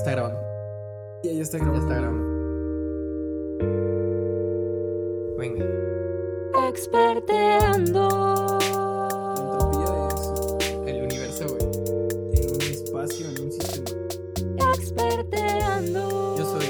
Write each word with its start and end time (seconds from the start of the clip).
está 0.00 0.12
grabando. 0.12 0.40
Ya, 1.22 1.32
ya 1.32 1.42
está 1.42 1.58
grabando. 1.58 1.78
Ya 1.78 1.88
está 1.88 2.00
grabando. 2.00 2.24
Venga. 5.38 5.64
Experteando. 6.68 8.08
Entropía 9.36 10.08
es 10.08 10.88
El 10.88 11.02
universo, 11.04 11.44
güey. 11.48 11.64
en 12.32 12.54
un 12.54 12.62
espacio, 12.62 13.26
en 13.28 13.44
un 13.44 13.52
sistema. 13.52 13.90
Experteando. 14.74 16.36
Yo 16.38 16.44
soy 16.46 16.66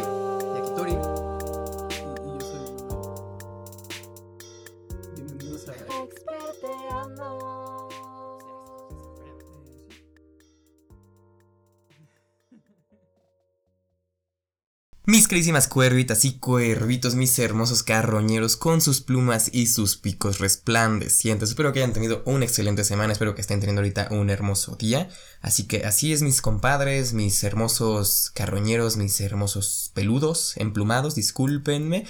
queridísimas 15.30 15.68
cuervitas 15.68 16.24
y 16.24 16.40
cuervitos, 16.40 17.14
mis 17.14 17.38
hermosos 17.38 17.84
carroñeros 17.84 18.56
con 18.56 18.80
sus 18.80 19.00
plumas 19.00 19.48
y 19.52 19.68
sus 19.68 19.96
picos 19.96 20.40
resplandecientes. 20.40 21.50
Espero 21.50 21.72
que 21.72 21.78
hayan 21.78 21.92
tenido 21.92 22.24
una 22.26 22.44
excelente 22.44 22.82
semana, 22.82 23.12
espero 23.12 23.36
que 23.36 23.40
estén 23.40 23.60
teniendo 23.60 23.80
ahorita 23.80 24.08
un 24.10 24.28
hermoso 24.28 24.74
día. 24.74 25.08
Así 25.40 25.68
que 25.68 25.84
así 25.84 26.12
es 26.12 26.22
mis 26.22 26.42
compadres, 26.42 27.12
mis 27.12 27.44
hermosos 27.44 28.32
carroñeros, 28.34 28.96
mis 28.96 29.20
hermosos 29.20 29.92
peludos, 29.94 30.56
emplumados, 30.56 31.14
discúlpenme. 31.14 32.06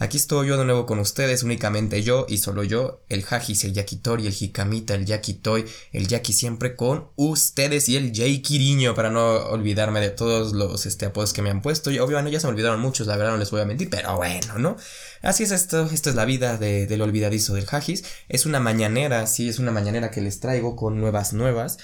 Aquí 0.00 0.16
estoy 0.16 0.46
yo 0.46 0.56
de 0.56 0.64
nuevo 0.64 0.86
con 0.86 1.00
ustedes, 1.00 1.42
únicamente 1.42 2.04
yo 2.04 2.24
y 2.28 2.38
solo 2.38 2.62
yo, 2.62 3.02
el 3.08 3.24
Hajis, 3.28 3.64
el 3.64 3.72
Yakitori, 3.72 4.28
el 4.28 4.32
Jikamita, 4.32 4.94
el 4.94 5.06
Yakitoy, 5.06 5.64
el 5.92 6.06
Yaki 6.06 6.32
siempre 6.32 6.76
con 6.76 7.08
ustedes 7.16 7.88
y 7.88 7.96
el 7.96 8.12
Yakiriño 8.12 8.94
para 8.94 9.10
no 9.10 9.26
olvidarme 9.48 10.00
de 10.00 10.10
todos 10.10 10.52
los 10.52 10.86
este, 10.86 11.06
apodos 11.06 11.32
que 11.32 11.42
me 11.42 11.50
han 11.50 11.62
puesto. 11.62 11.90
Y 11.90 11.98
obviamente 11.98 12.30
ya 12.30 12.38
se 12.38 12.46
me 12.46 12.52
olvidaron 12.52 12.80
muchos, 12.80 13.08
la 13.08 13.16
verdad 13.16 13.32
no 13.32 13.38
les 13.38 13.50
voy 13.50 13.60
a 13.60 13.64
mentir, 13.64 13.90
pero 13.90 14.16
bueno, 14.16 14.56
¿no? 14.58 14.76
Así 15.20 15.42
es 15.42 15.50
esto, 15.50 15.88
esto 15.92 16.10
es 16.10 16.14
la 16.16 16.24
vida 16.24 16.58
de- 16.58 16.86
del 16.86 17.02
olvidadizo 17.02 17.54
del 17.54 17.66
Hajis. 17.68 18.04
Es 18.28 18.46
una 18.46 18.60
mañanera, 18.60 19.26
sí, 19.26 19.48
es 19.48 19.58
una 19.58 19.72
mañanera 19.72 20.12
que 20.12 20.20
les 20.20 20.38
traigo 20.38 20.76
con 20.76 21.00
nuevas 21.00 21.32
nuevas. 21.32 21.78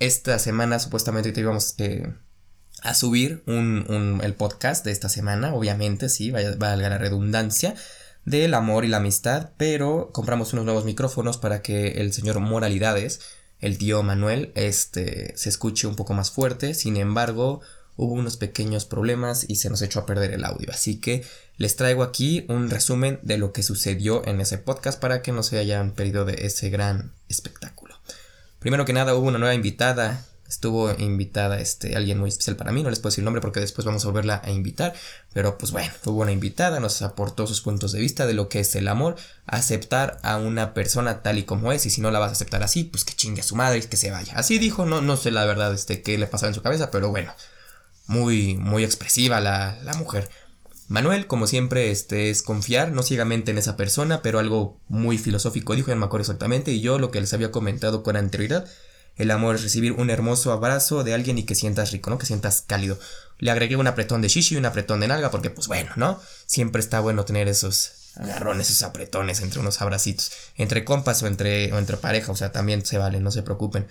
Esta 0.00 0.38
semana 0.40 0.78
supuestamente 0.80 1.30
te 1.30 1.40
íbamos 1.42 1.74
eh, 1.78 2.12
a 2.82 2.94
subir 2.94 3.42
un, 3.46 3.84
un- 3.88 4.20
el 4.22 4.34
podcast 4.34 4.84
de 4.84 4.92
esta 4.92 5.08
semana, 5.08 5.54
obviamente, 5.54 6.08
sí, 6.08 6.30
valga 6.30 6.88
la 6.88 6.98
redundancia, 6.98 7.74
del 8.24 8.54
amor 8.54 8.84
y 8.84 8.88
la 8.88 8.96
amistad, 8.96 9.50
pero 9.56 10.10
compramos 10.12 10.52
unos 10.52 10.64
nuevos 10.64 10.84
micrófonos 10.84 11.38
para 11.38 11.62
que 11.62 12.00
el 12.00 12.12
señor 12.12 12.40
Moralidades, 12.40 13.20
el 13.60 13.78
tío 13.78 14.02
Manuel, 14.02 14.52
este, 14.56 15.32
se 15.36 15.48
escuche 15.48 15.86
un 15.86 15.94
poco 15.96 16.12
más 16.12 16.30
fuerte, 16.32 16.74
sin 16.74 16.96
embargo, 16.96 17.60
hubo 17.96 18.12
unos 18.12 18.36
pequeños 18.36 18.84
problemas 18.84 19.46
y 19.48 19.56
se 19.56 19.70
nos 19.70 19.80
echó 19.80 20.00
a 20.00 20.06
perder 20.06 20.32
el 20.32 20.44
audio, 20.44 20.70
así 20.72 21.00
que 21.00 21.24
les 21.56 21.76
traigo 21.76 22.02
aquí 22.02 22.44
un 22.48 22.68
resumen 22.68 23.20
de 23.22 23.38
lo 23.38 23.52
que 23.52 23.62
sucedió 23.62 24.26
en 24.26 24.40
ese 24.40 24.58
podcast 24.58 25.00
para 25.00 25.22
que 25.22 25.32
no 25.32 25.42
se 25.42 25.58
hayan 25.58 25.92
perdido 25.92 26.24
de 26.24 26.44
ese 26.46 26.68
gran 26.68 27.12
espectáculo. 27.28 27.94
Primero 28.58 28.84
que 28.84 28.92
nada 28.92 29.14
hubo 29.14 29.28
una 29.28 29.38
nueva 29.38 29.54
invitada. 29.54 30.24
Estuvo 30.48 30.92
invitada 30.98 31.58
este, 31.58 31.96
alguien 31.96 32.18
muy 32.18 32.28
especial 32.28 32.56
para 32.56 32.72
mí, 32.72 32.82
no 32.82 32.90
les 32.90 32.98
puedo 33.00 33.10
decir 33.10 33.22
el 33.22 33.26
nombre 33.26 33.40
porque 33.40 33.60
después 33.60 33.84
vamos 33.84 34.04
a 34.04 34.08
volverla 34.08 34.42
a 34.44 34.50
invitar. 34.50 34.94
Pero 35.32 35.58
pues 35.58 35.72
bueno, 35.72 35.92
hubo 36.04 36.22
una 36.22 36.32
invitada, 36.32 36.80
nos 36.80 37.02
aportó 37.02 37.46
sus 37.46 37.60
puntos 37.60 37.92
de 37.92 38.00
vista 38.00 38.26
de 38.26 38.34
lo 38.34 38.48
que 38.48 38.60
es 38.60 38.74
el 38.76 38.88
amor, 38.88 39.16
aceptar 39.46 40.18
a 40.22 40.36
una 40.36 40.74
persona 40.74 41.22
tal 41.22 41.38
y 41.38 41.44
como 41.44 41.72
es, 41.72 41.86
y 41.86 41.90
si 41.90 42.00
no 42.00 42.10
la 42.10 42.18
vas 42.18 42.30
a 42.30 42.32
aceptar 42.32 42.62
así, 42.62 42.84
pues 42.84 43.04
que 43.04 43.14
chingue 43.14 43.40
a 43.40 43.44
su 43.44 43.56
madre 43.56 43.78
y 43.78 43.82
que 43.82 43.96
se 43.96 44.10
vaya. 44.10 44.32
Así 44.36 44.58
dijo, 44.58 44.86
no, 44.86 45.00
no 45.00 45.16
sé 45.16 45.30
la 45.30 45.44
verdad 45.44 45.74
este, 45.74 46.02
qué 46.02 46.16
le 46.18 46.26
pasaba 46.26 46.48
en 46.48 46.54
su 46.54 46.62
cabeza, 46.62 46.90
pero 46.90 47.10
bueno, 47.10 47.32
muy, 48.06 48.56
muy 48.56 48.84
expresiva 48.84 49.40
la, 49.40 49.78
la 49.82 49.94
mujer. 49.94 50.28
Manuel, 50.88 51.26
como 51.26 51.48
siempre, 51.48 51.90
este 51.90 52.30
es 52.30 52.42
confiar, 52.42 52.92
no 52.92 53.02
ciegamente 53.02 53.50
en 53.50 53.58
esa 53.58 53.76
persona, 53.76 54.22
pero 54.22 54.38
algo 54.38 54.78
muy 54.88 55.18
filosófico 55.18 55.74
dijo, 55.74 55.88
ya 55.88 55.94
no 55.94 56.00
me 56.00 56.06
acuerdo 56.06 56.22
exactamente, 56.22 56.70
y 56.70 56.80
yo 56.80 56.98
lo 56.98 57.10
que 57.10 57.20
les 57.20 57.34
había 57.34 57.50
comentado 57.50 58.04
con 58.04 58.16
anterioridad, 58.16 58.68
el 59.16 59.30
amor 59.30 59.56
es 59.56 59.62
recibir 59.62 59.92
un 59.92 60.10
hermoso 60.10 60.52
abrazo 60.52 61.04
de 61.04 61.14
alguien 61.14 61.38
y 61.38 61.44
que 61.44 61.54
sientas 61.54 61.92
rico, 61.92 62.10
¿no? 62.10 62.18
Que 62.18 62.26
sientas 62.26 62.62
cálido. 62.66 62.98
Le 63.38 63.50
agregué 63.50 63.76
un 63.76 63.86
apretón 63.86 64.22
de 64.22 64.28
shishi 64.28 64.54
y 64.54 64.58
un 64.58 64.66
apretón 64.66 65.00
de 65.00 65.08
nalga, 65.08 65.30
porque 65.30 65.50
pues 65.50 65.66
bueno, 65.68 65.90
¿no? 65.96 66.20
Siempre 66.46 66.80
está 66.80 67.00
bueno 67.00 67.24
tener 67.24 67.48
esos 67.48 67.92
agarrones, 68.16 68.70
esos 68.70 68.82
apretones 68.82 69.40
entre 69.42 69.60
unos 69.60 69.82
abracitos, 69.82 70.30
entre 70.56 70.84
compas 70.84 71.22
o 71.22 71.26
entre, 71.26 71.72
o 71.72 71.78
entre 71.78 71.96
pareja, 71.98 72.32
o 72.32 72.36
sea, 72.36 72.50
también 72.52 72.84
se 72.86 72.96
vale, 72.98 73.20
no 73.20 73.30
se 73.30 73.42
preocupen. 73.42 73.86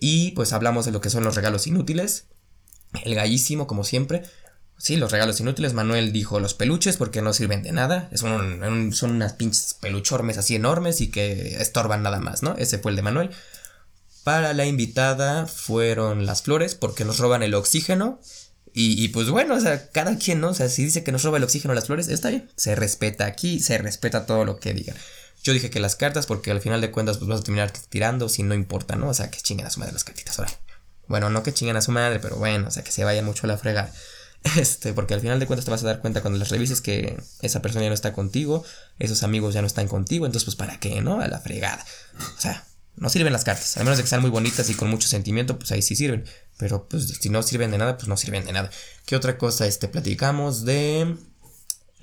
Y 0.00 0.30
pues 0.32 0.52
hablamos 0.52 0.86
de 0.86 0.92
lo 0.92 1.00
que 1.00 1.10
son 1.10 1.24
los 1.24 1.34
regalos 1.36 1.66
inútiles, 1.66 2.24
el 3.04 3.14
gallísimo, 3.14 3.66
como 3.66 3.84
siempre. 3.84 4.22
Sí, 4.78 4.96
los 4.96 5.10
regalos 5.10 5.40
inútiles. 5.40 5.72
Manuel 5.72 6.12
dijo 6.12 6.38
los 6.38 6.52
peluches 6.54 6.98
porque 6.98 7.22
no 7.22 7.32
sirven 7.32 7.62
de 7.62 7.72
nada. 7.72 8.10
Un- 8.22 8.92
son 8.92 9.10
unas 9.12 9.32
pinches 9.32 9.74
peluchormes 9.80 10.36
así 10.36 10.54
enormes 10.54 11.00
y 11.00 11.10
que 11.10 11.56
estorban 11.62 12.02
nada 12.02 12.20
más, 12.20 12.42
¿no? 12.42 12.54
Ese 12.58 12.78
fue 12.78 12.90
el 12.92 12.96
de 12.96 13.02
Manuel. 13.02 13.30
Para 14.26 14.54
la 14.54 14.66
invitada 14.66 15.46
fueron 15.46 16.26
las 16.26 16.42
flores 16.42 16.74
porque 16.74 17.04
nos 17.04 17.20
roban 17.20 17.44
el 17.44 17.54
oxígeno. 17.54 18.20
Y, 18.72 19.00
y 19.00 19.06
pues 19.10 19.30
bueno, 19.30 19.54
o 19.54 19.60
sea, 19.60 19.88
cada 19.92 20.18
quien, 20.18 20.40
¿no? 20.40 20.48
O 20.48 20.54
sea, 20.54 20.68
si 20.68 20.82
dice 20.82 21.04
que 21.04 21.12
nos 21.12 21.22
roba 21.22 21.38
el 21.38 21.44
oxígeno 21.44 21.74
las 21.74 21.86
flores, 21.86 22.08
está 22.08 22.30
bien. 22.30 22.50
Se 22.56 22.74
respeta 22.74 23.24
aquí, 23.24 23.60
se 23.60 23.78
respeta 23.78 24.26
todo 24.26 24.44
lo 24.44 24.58
que 24.58 24.74
digan. 24.74 24.96
Yo 25.44 25.52
dije 25.52 25.70
que 25.70 25.78
las 25.78 25.94
cartas 25.94 26.26
porque 26.26 26.50
al 26.50 26.60
final 26.60 26.80
de 26.80 26.90
cuentas 26.90 27.18
pues 27.18 27.28
vas 27.28 27.38
a 27.38 27.44
terminar 27.44 27.70
tirando 27.88 28.28
si 28.28 28.42
no 28.42 28.56
importa, 28.56 28.96
¿no? 28.96 29.10
O 29.10 29.14
sea, 29.14 29.30
que 29.30 29.38
chinguen 29.38 29.68
a 29.68 29.70
su 29.70 29.78
madre 29.78 29.92
las 29.92 30.02
cartitas, 30.02 30.36
ahora. 30.40 30.50
Bueno, 31.06 31.30
no 31.30 31.44
que 31.44 31.54
chinguen 31.54 31.76
a 31.76 31.80
su 31.80 31.92
madre, 31.92 32.18
pero 32.18 32.34
bueno, 32.34 32.66
o 32.66 32.70
sea, 32.72 32.82
que 32.82 32.90
se 32.90 33.04
vayan 33.04 33.24
mucho 33.24 33.46
a 33.46 33.46
la 33.46 33.58
fregada. 33.58 33.92
Este, 34.56 34.92
porque 34.92 35.14
al 35.14 35.20
final 35.20 35.38
de 35.38 35.46
cuentas 35.46 35.66
te 35.66 35.70
vas 35.70 35.84
a 35.84 35.86
dar 35.86 36.00
cuenta 36.00 36.20
cuando 36.20 36.40
las 36.40 36.48
revises 36.48 36.80
que 36.80 37.16
esa 37.42 37.62
persona 37.62 37.84
ya 37.84 37.90
no 37.90 37.94
está 37.94 38.12
contigo, 38.12 38.64
esos 38.98 39.22
amigos 39.22 39.54
ya 39.54 39.60
no 39.60 39.68
están 39.68 39.86
contigo, 39.86 40.26
entonces 40.26 40.44
pues 40.44 40.56
para 40.56 40.80
qué, 40.80 41.00
¿no? 41.00 41.20
A 41.20 41.28
la 41.28 41.38
fregada. 41.38 41.84
O 42.36 42.40
sea, 42.40 42.64
no 42.96 43.08
sirven 43.08 43.32
las 43.32 43.44
cartas, 43.44 43.76
a 43.76 43.80
menos 43.80 43.98
de 43.98 44.04
que 44.04 44.08
sean 44.08 44.22
muy 44.22 44.30
bonitas 44.30 44.68
y 44.70 44.74
con 44.74 44.88
mucho 44.88 45.08
sentimiento, 45.08 45.58
pues 45.58 45.72
ahí 45.72 45.82
sí 45.82 45.96
sirven. 45.96 46.24
Pero 46.56 46.88
pues 46.88 47.06
si 47.20 47.28
no 47.28 47.42
sirven 47.42 47.70
de 47.70 47.78
nada, 47.78 47.96
pues 47.96 48.08
no 48.08 48.16
sirven 48.16 48.44
de 48.44 48.52
nada. 48.52 48.70
¿Qué 49.04 49.16
otra 49.16 49.36
cosa? 49.38 49.66
Este, 49.66 49.88
platicamos 49.88 50.64
de 50.64 51.16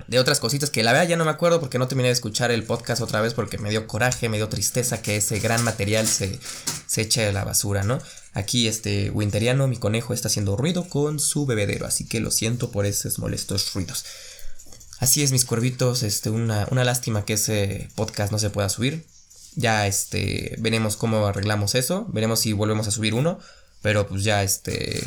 de 0.08 0.18
otras 0.18 0.40
cositas 0.40 0.70
que 0.70 0.82
la 0.82 0.92
verdad 0.92 1.08
ya 1.08 1.16
no 1.16 1.24
me 1.24 1.30
acuerdo 1.30 1.60
porque 1.60 1.78
no 1.78 1.88
terminé 1.88 2.08
de 2.08 2.12
escuchar 2.12 2.50
el 2.50 2.64
podcast 2.64 3.00
otra 3.00 3.20
vez 3.20 3.32
porque 3.32 3.58
me 3.58 3.70
dio 3.70 3.86
coraje, 3.86 4.28
me 4.28 4.36
dio 4.36 4.48
tristeza 4.48 5.00
que 5.00 5.16
ese 5.16 5.38
gran 5.38 5.62
material 5.62 6.06
se, 6.06 6.38
se 6.86 7.02
eche 7.02 7.26
a 7.26 7.32
la 7.32 7.44
basura, 7.44 7.84
¿no? 7.84 8.00
Aquí 8.32 8.66
este 8.66 9.10
Winteriano, 9.10 9.68
mi 9.68 9.76
conejo, 9.76 10.12
está 10.12 10.28
haciendo 10.28 10.56
ruido 10.56 10.88
con 10.88 11.20
su 11.20 11.46
bebedero, 11.46 11.86
así 11.86 12.06
que 12.06 12.20
lo 12.20 12.30
siento 12.30 12.70
por 12.70 12.86
esos 12.86 13.18
molestos 13.18 13.72
ruidos. 13.72 14.04
Así 14.98 15.22
es, 15.22 15.32
mis 15.32 15.44
cuervitos, 15.44 16.02
este, 16.02 16.30
una, 16.30 16.66
una 16.70 16.84
lástima 16.84 17.24
que 17.24 17.34
ese 17.34 17.88
podcast 17.94 18.32
no 18.32 18.38
se 18.38 18.50
pueda 18.50 18.68
subir. 18.68 19.06
Ya 19.56 19.86
este, 19.86 20.56
veremos 20.58 20.96
cómo 20.96 21.26
arreglamos 21.26 21.74
eso, 21.74 22.06
veremos 22.08 22.40
si 22.40 22.52
volvemos 22.52 22.88
a 22.88 22.90
subir 22.90 23.14
uno, 23.14 23.38
pero 23.82 24.06
pues 24.06 24.24
ya 24.24 24.42
este, 24.42 25.06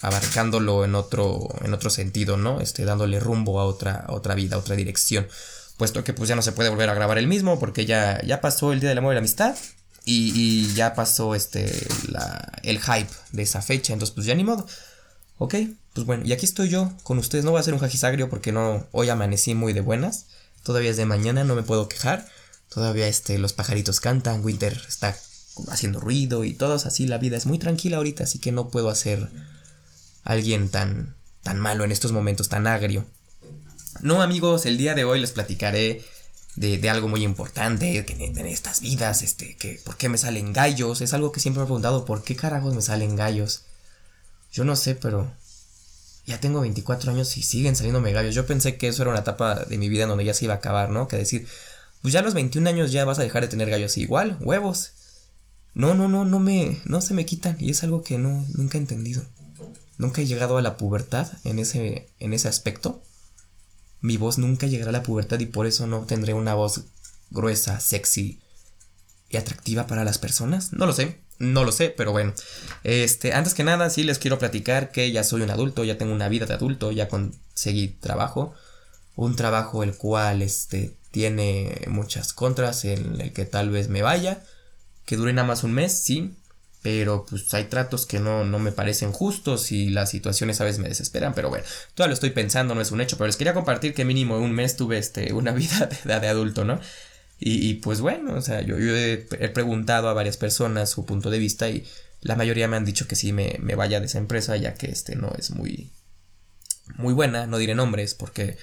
abarcándolo 0.00 0.84
en 0.84 0.94
otro, 0.94 1.48
en 1.62 1.72
otro 1.74 1.90
sentido, 1.90 2.36
¿no? 2.36 2.60
Este, 2.60 2.84
dándole 2.84 3.20
rumbo 3.20 3.60
a 3.60 3.64
otra, 3.64 4.06
otra 4.08 4.34
vida, 4.34 4.56
a 4.56 4.58
otra 4.58 4.74
dirección. 4.76 5.28
Puesto 5.76 6.02
que 6.02 6.14
pues 6.14 6.28
ya 6.28 6.34
no 6.34 6.42
se 6.42 6.52
puede 6.52 6.70
volver 6.70 6.88
a 6.88 6.94
grabar 6.94 7.18
el 7.18 7.26
mismo 7.26 7.58
porque 7.58 7.84
ya, 7.84 8.20
ya 8.22 8.40
pasó 8.40 8.72
el 8.72 8.80
Día 8.80 8.88
del 8.88 8.98
Amor 8.98 9.12
y 9.12 9.16
la 9.16 9.20
Amistad 9.20 9.54
y, 10.04 10.32
y 10.34 10.74
ya 10.74 10.94
pasó 10.94 11.34
este, 11.34 11.70
la, 12.08 12.52
el 12.62 12.80
hype 12.80 13.10
de 13.32 13.42
esa 13.42 13.60
fecha, 13.60 13.92
entonces 13.92 14.14
pues 14.14 14.26
ya 14.26 14.34
ni 14.34 14.44
modo. 14.44 14.66
Ok, 15.38 15.54
pues 15.92 16.06
bueno, 16.06 16.24
y 16.24 16.32
aquí 16.32 16.46
estoy 16.46 16.70
yo 16.70 16.92
con 17.02 17.18
ustedes. 17.18 17.44
No 17.44 17.50
voy 17.50 17.58
a 17.58 17.60
hacer 17.60 17.74
un 17.74 17.80
jajisagrio 17.80 18.30
porque 18.30 18.52
no, 18.52 18.86
hoy 18.92 19.10
amanecí 19.10 19.54
muy 19.54 19.72
de 19.72 19.82
buenas. 19.82 20.26
Todavía 20.62 20.90
es 20.90 20.96
de 20.96 21.04
mañana, 21.04 21.44
no 21.44 21.54
me 21.54 21.62
puedo 21.62 21.88
quejar. 21.88 22.26
Todavía 22.68 23.08
este, 23.08 23.38
los 23.38 23.52
pajaritos 23.52 24.00
cantan, 24.00 24.44
Winter 24.44 24.80
está 24.88 25.16
haciendo 25.68 26.00
ruido 26.00 26.44
y 26.44 26.54
todos 26.54 26.86
así. 26.86 27.06
La 27.06 27.18
vida 27.18 27.36
es 27.36 27.46
muy 27.46 27.58
tranquila 27.58 27.98
ahorita, 27.98 28.24
así 28.24 28.38
que 28.38 28.52
no 28.52 28.68
puedo 28.68 28.90
hacer 28.90 29.30
alguien 30.24 30.68
tan, 30.68 31.16
tan 31.42 31.58
malo 31.58 31.84
en 31.84 31.92
estos 31.92 32.12
momentos, 32.12 32.48
tan 32.48 32.66
agrio. 32.66 33.06
No 34.02 34.20
amigos, 34.22 34.66
el 34.66 34.76
día 34.76 34.94
de 34.94 35.04
hoy 35.04 35.20
les 35.20 35.32
platicaré 35.32 36.04
de, 36.56 36.90
algo 36.90 37.08
muy 37.08 37.22
importante 37.22 38.04
que 38.04 38.12
en, 38.12 38.36
en 38.36 38.46
estas 38.46 38.80
vidas, 38.80 39.22
este, 39.22 39.56
que 39.56 39.80
por 39.84 39.96
qué 39.96 40.08
me 40.08 40.18
salen 40.18 40.52
gallos. 40.52 41.00
Es 41.00 41.14
algo 41.14 41.32
que 41.32 41.40
siempre 41.40 41.60
me 41.60 41.64
he 41.64 41.66
preguntado, 41.66 42.04
¿por 42.04 42.22
qué 42.24 42.36
carajos 42.36 42.74
me 42.74 42.82
salen 42.82 43.16
gallos? 43.16 43.62
Yo 44.52 44.64
no 44.64 44.74
sé, 44.76 44.94
pero 44.94 45.30
ya 46.26 46.40
tengo 46.40 46.60
24 46.60 47.12
años 47.12 47.36
y 47.36 47.42
siguen 47.42 47.76
saliéndome 47.76 48.12
gallos. 48.12 48.34
Yo 48.34 48.46
pensé 48.46 48.76
que 48.76 48.88
eso 48.88 49.02
era 49.02 49.10
una 49.10 49.20
etapa 49.20 49.54
de 49.64 49.78
mi 49.78 49.88
vida 49.88 50.04
en 50.04 50.08
donde 50.08 50.24
ya 50.24 50.34
se 50.34 50.46
iba 50.46 50.54
a 50.54 50.58
acabar, 50.58 50.90
¿no? 50.90 51.08
Que 51.08 51.16
decir, 51.16 51.46
pues 52.02 52.12
ya 52.12 52.20
a 52.20 52.22
los 52.22 52.34
21 52.34 52.68
años 52.68 52.92
ya 52.92 53.04
vas 53.04 53.18
a 53.18 53.22
dejar 53.22 53.42
de 53.42 53.48
tener 53.48 53.70
gallos. 53.70 53.96
Igual, 53.96 54.38
huevos. 54.40 54.92
No, 55.74 55.94
no, 55.94 56.08
no, 56.08 56.24
no 56.24 56.38
me, 56.38 56.80
no 56.84 57.00
se 57.00 57.14
me 57.14 57.26
quitan. 57.26 57.56
Y 57.60 57.70
es 57.70 57.82
algo 57.82 58.02
que 58.02 58.18
no, 58.18 58.44
nunca 58.54 58.78
he 58.78 58.80
entendido. 58.80 59.22
Nunca 59.98 60.22
he 60.22 60.26
llegado 60.26 60.58
a 60.58 60.62
la 60.62 60.76
pubertad 60.76 61.28
en 61.44 61.58
ese, 61.58 62.08
en 62.18 62.32
ese 62.32 62.48
aspecto. 62.48 63.02
Mi 64.00 64.16
voz 64.16 64.38
nunca 64.38 64.66
llegará 64.66 64.90
a 64.90 64.92
la 64.92 65.02
pubertad 65.02 65.40
y 65.40 65.46
por 65.46 65.66
eso 65.66 65.86
no 65.86 66.00
tendré 66.04 66.34
una 66.34 66.54
voz 66.54 66.84
gruesa, 67.30 67.80
sexy 67.80 68.40
y 69.28 69.36
atractiva 69.36 69.86
para 69.86 70.04
las 70.04 70.18
personas. 70.18 70.72
No 70.72 70.86
lo 70.86 70.92
sé. 70.92 71.20
No 71.38 71.64
lo 71.64 71.72
sé, 71.72 71.90
pero 71.90 72.12
bueno. 72.12 72.32
Este, 72.82 73.32
antes 73.34 73.54
que 73.54 73.64
nada, 73.64 73.90
sí 73.90 74.04
les 74.04 74.18
quiero 74.18 74.38
platicar 74.38 74.90
que 74.90 75.12
ya 75.12 75.22
soy 75.24 75.42
un 75.42 75.50
adulto, 75.50 75.84
ya 75.84 75.98
tengo 75.98 76.14
una 76.14 76.28
vida 76.28 76.46
de 76.46 76.54
adulto, 76.54 76.92
ya 76.92 77.08
conseguí 77.08 77.88
trabajo. 77.88 78.54
Un 79.16 79.36
trabajo 79.36 79.82
el 79.82 79.96
cual 79.96 80.42
este, 80.42 80.96
tiene 81.16 81.80
muchas 81.86 82.34
contras, 82.34 82.84
en 82.84 83.18
el 83.18 83.32
que 83.32 83.46
tal 83.46 83.70
vez 83.70 83.88
me 83.88 84.02
vaya. 84.02 84.42
Que 85.06 85.16
dure 85.16 85.32
nada 85.32 85.48
más 85.48 85.64
un 85.64 85.72
mes, 85.72 85.92
sí. 85.98 86.36
Pero 86.82 87.24
pues 87.24 87.54
hay 87.54 87.64
tratos 87.64 88.04
que 88.04 88.20
no, 88.20 88.44
no 88.44 88.58
me 88.58 88.70
parecen 88.70 89.12
justos 89.12 89.72
y 89.72 89.88
las 89.88 90.10
situaciones 90.10 90.60
a 90.60 90.64
veces 90.64 90.78
me 90.78 90.90
desesperan. 90.90 91.32
Pero 91.32 91.48
bueno, 91.48 91.64
todavía 91.94 92.10
lo 92.10 92.14
estoy 92.14 92.30
pensando, 92.30 92.74
no 92.74 92.82
es 92.82 92.90
un 92.90 93.00
hecho. 93.00 93.16
Pero 93.16 93.28
les 93.28 93.38
quería 93.38 93.54
compartir 93.54 93.94
que 93.94 94.04
mínimo 94.04 94.36
un 94.36 94.52
mes 94.52 94.76
tuve 94.76 94.98
este, 94.98 95.32
una 95.32 95.52
vida 95.54 95.88
de, 96.04 96.20
de 96.20 96.28
adulto, 96.28 96.66
¿no? 96.66 96.80
Y, 97.38 97.74
pues 97.76 98.02
bueno, 98.02 98.34
o 98.34 98.42
sea, 98.42 98.60
yo, 98.60 98.78
yo 98.78 98.94
he, 98.94 99.26
he, 99.40 99.48
preguntado 99.48 100.10
a 100.10 100.14
varias 100.14 100.36
personas 100.36 100.90
su 100.90 101.06
punto 101.06 101.30
de 101.30 101.38
vista 101.38 101.70
y 101.70 101.86
la 102.20 102.36
mayoría 102.36 102.68
me 102.68 102.76
han 102.76 102.84
dicho 102.84 103.08
que 103.08 103.16
sí 103.16 103.32
me, 103.32 103.56
me, 103.60 103.74
vaya 103.74 104.00
de 104.00 104.06
esa 104.06 104.18
empresa 104.18 104.56
ya 104.56 104.74
que 104.74 104.90
este 104.90 105.16
no 105.16 105.32
es 105.38 105.50
muy, 105.50 105.90
muy 106.96 107.12
buena, 107.12 107.46
no 107.46 107.58
diré 107.58 107.74
nombres 107.74 108.14
porque 108.14 108.56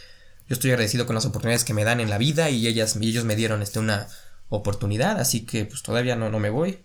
yo 0.47 0.53
estoy 0.53 0.71
agradecido 0.71 1.05
con 1.05 1.15
las 1.15 1.25
oportunidades 1.25 1.63
que 1.63 1.73
me 1.73 1.83
dan 1.83 1.99
en 1.99 2.09
la 2.09 2.17
vida 2.17 2.49
y 2.49 2.67
ellas, 2.67 2.97
y 2.99 3.07
ellos 3.07 3.25
me 3.25 3.35
dieron 3.35 3.61
este 3.61 3.79
una 3.79 4.07
oportunidad, 4.49 5.19
así 5.19 5.41
que 5.45 5.65
pues 5.65 5.83
todavía 5.83 6.15
no, 6.15 6.29
no 6.29 6.39
me 6.39 6.49
voy. 6.49 6.79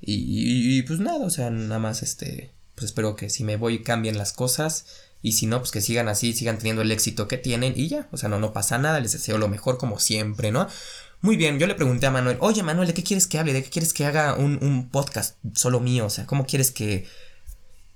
Y, 0.00 0.78
y, 0.78 0.82
pues 0.82 0.98
nada, 0.98 1.26
o 1.26 1.30
sea, 1.30 1.50
nada 1.50 1.78
más 1.78 2.02
este, 2.02 2.52
pues 2.74 2.86
espero 2.86 3.16
que 3.16 3.28
si 3.28 3.44
me 3.44 3.56
voy 3.56 3.82
cambien 3.82 4.16
las 4.16 4.32
cosas 4.32 4.86
y 5.20 5.32
si 5.32 5.46
no, 5.46 5.58
pues 5.58 5.72
que 5.72 5.82
sigan 5.82 6.08
así, 6.08 6.32
sigan 6.32 6.56
teniendo 6.56 6.80
el 6.80 6.90
éxito 6.90 7.28
que 7.28 7.36
tienen 7.36 7.74
y 7.76 7.88
ya, 7.88 8.08
o 8.10 8.16
sea, 8.16 8.30
no, 8.30 8.38
no 8.38 8.54
pasa 8.54 8.78
nada, 8.78 9.00
les 9.00 9.12
deseo 9.12 9.36
lo 9.36 9.48
mejor 9.48 9.76
como 9.76 9.98
siempre, 9.98 10.52
¿no? 10.52 10.68
Muy 11.20 11.36
bien, 11.36 11.58
yo 11.58 11.66
le 11.66 11.74
pregunté 11.74 12.06
a 12.06 12.10
Manuel, 12.10 12.38
oye 12.40 12.62
Manuel, 12.62 12.88
¿de 12.88 12.94
qué 12.94 13.02
quieres 13.02 13.26
que 13.26 13.38
hable? 13.38 13.52
¿De 13.52 13.62
qué 13.62 13.68
quieres 13.68 13.92
que 13.92 14.06
haga 14.06 14.34
un, 14.34 14.58
un 14.62 14.88
podcast 14.88 15.36
solo 15.54 15.80
mío? 15.80 16.06
O 16.06 16.10
sea, 16.10 16.24
¿cómo 16.26 16.46
quieres 16.46 16.70
que, 16.70 17.06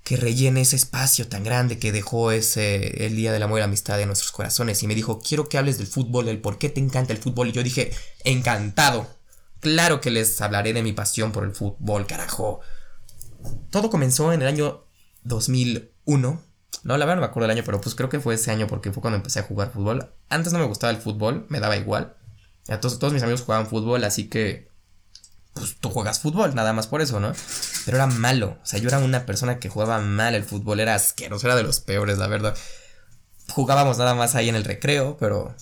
que 0.05 0.17
rellene 0.17 0.61
ese 0.61 0.75
espacio 0.75 1.27
tan 1.27 1.43
grande 1.43 1.79
que 1.79 1.91
dejó 1.91 2.31
ese 2.31 3.05
el 3.07 3.15
Día 3.15 3.33
del 3.33 3.41
Amor 3.41 3.57
y 3.57 3.61
la 3.61 3.65
Amistad 3.65 3.97
de 3.97 4.05
nuestros 4.05 4.31
corazones? 4.31 4.81
Y 4.83 4.87
me 4.87 4.93
dijo, 4.93 5.19
quiero 5.19 5.49
que 5.49 5.57
hables 5.57 5.79
del 5.79 5.87
fútbol, 5.87 6.27
del 6.27 6.39
por 6.39 6.59
qué 6.59 6.69
te 6.69 6.79
encanta 6.79 7.11
el 7.11 7.17
fútbol. 7.17 7.49
Y 7.49 7.51
yo 7.53 7.63
dije, 7.63 7.91
encantado. 8.23 9.07
Claro 9.61 10.01
que 10.01 10.11
les 10.11 10.39
hablaré 10.41 10.73
de 10.73 10.83
mi 10.83 10.93
pasión 10.93 11.31
por 11.31 11.43
el 11.43 11.55
fútbol, 11.55 12.05
carajo. 12.05 12.61
Todo 13.71 13.89
comenzó 13.89 14.31
en 14.31 14.43
el 14.43 14.47
año 14.47 14.85
2001. 15.23 16.41
No, 16.83 16.97
la 16.97 17.05
verdad 17.05 17.15
no 17.15 17.21
me 17.21 17.27
acuerdo 17.27 17.47
del 17.47 17.57
año, 17.57 17.65
pero 17.65 17.81
pues 17.81 17.95
creo 17.95 18.07
que 18.07 18.19
fue 18.19 18.35
ese 18.35 18.51
año 18.51 18.67
porque 18.67 18.93
fue 18.93 19.01
cuando 19.01 19.17
empecé 19.17 19.39
a 19.39 19.43
jugar 19.43 19.71
fútbol. 19.73 20.13
Antes 20.29 20.53
no 20.53 20.59
me 20.59 20.65
gustaba 20.65 20.91
el 20.91 21.01
fútbol, 21.01 21.47
me 21.49 21.59
daba 21.59 21.77
igual. 21.77 22.15
Todos, 22.79 22.99
todos 22.99 23.11
mis 23.11 23.23
amigos 23.23 23.41
jugaban 23.41 23.65
fútbol, 23.65 24.03
así 24.03 24.29
que. 24.29 24.69
Pues 25.55 25.77
tú 25.79 25.89
juegas 25.89 26.19
fútbol, 26.19 26.53
nada 26.53 26.73
más 26.73 26.85
por 26.85 27.01
eso, 27.01 27.19
¿no? 27.19 27.31
Pero 27.85 27.97
era 27.97 28.07
malo. 28.07 28.59
O 28.61 28.65
sea, 28.65 28.79
yo 28.79 28.89
era 28.89 28.99
una 28.99 29.25
persona 29.25 29.57
que 29.57 29.69
jugaba 29.69 29.99
mal 29.99 30.35
el 30.35 30.43
fútbol, 30.43 30.79
era 30.79 30.93
asqueroso, 30.95 31.47
era 31.47 31.55
de 31.55 31.63
los 31.63 31.79
peores, 31.79 32.17
la 32.17 32.27
verdad. 32.27 32.55
Jugábamos 33.49 33.97
nada 33.97 34.15
más 34.15 34.35
ahí 34.35 34.49
en 34.49 34.55
el 34.55 34.65
recreo, 34.65 35.17
pero. 35.17 35.55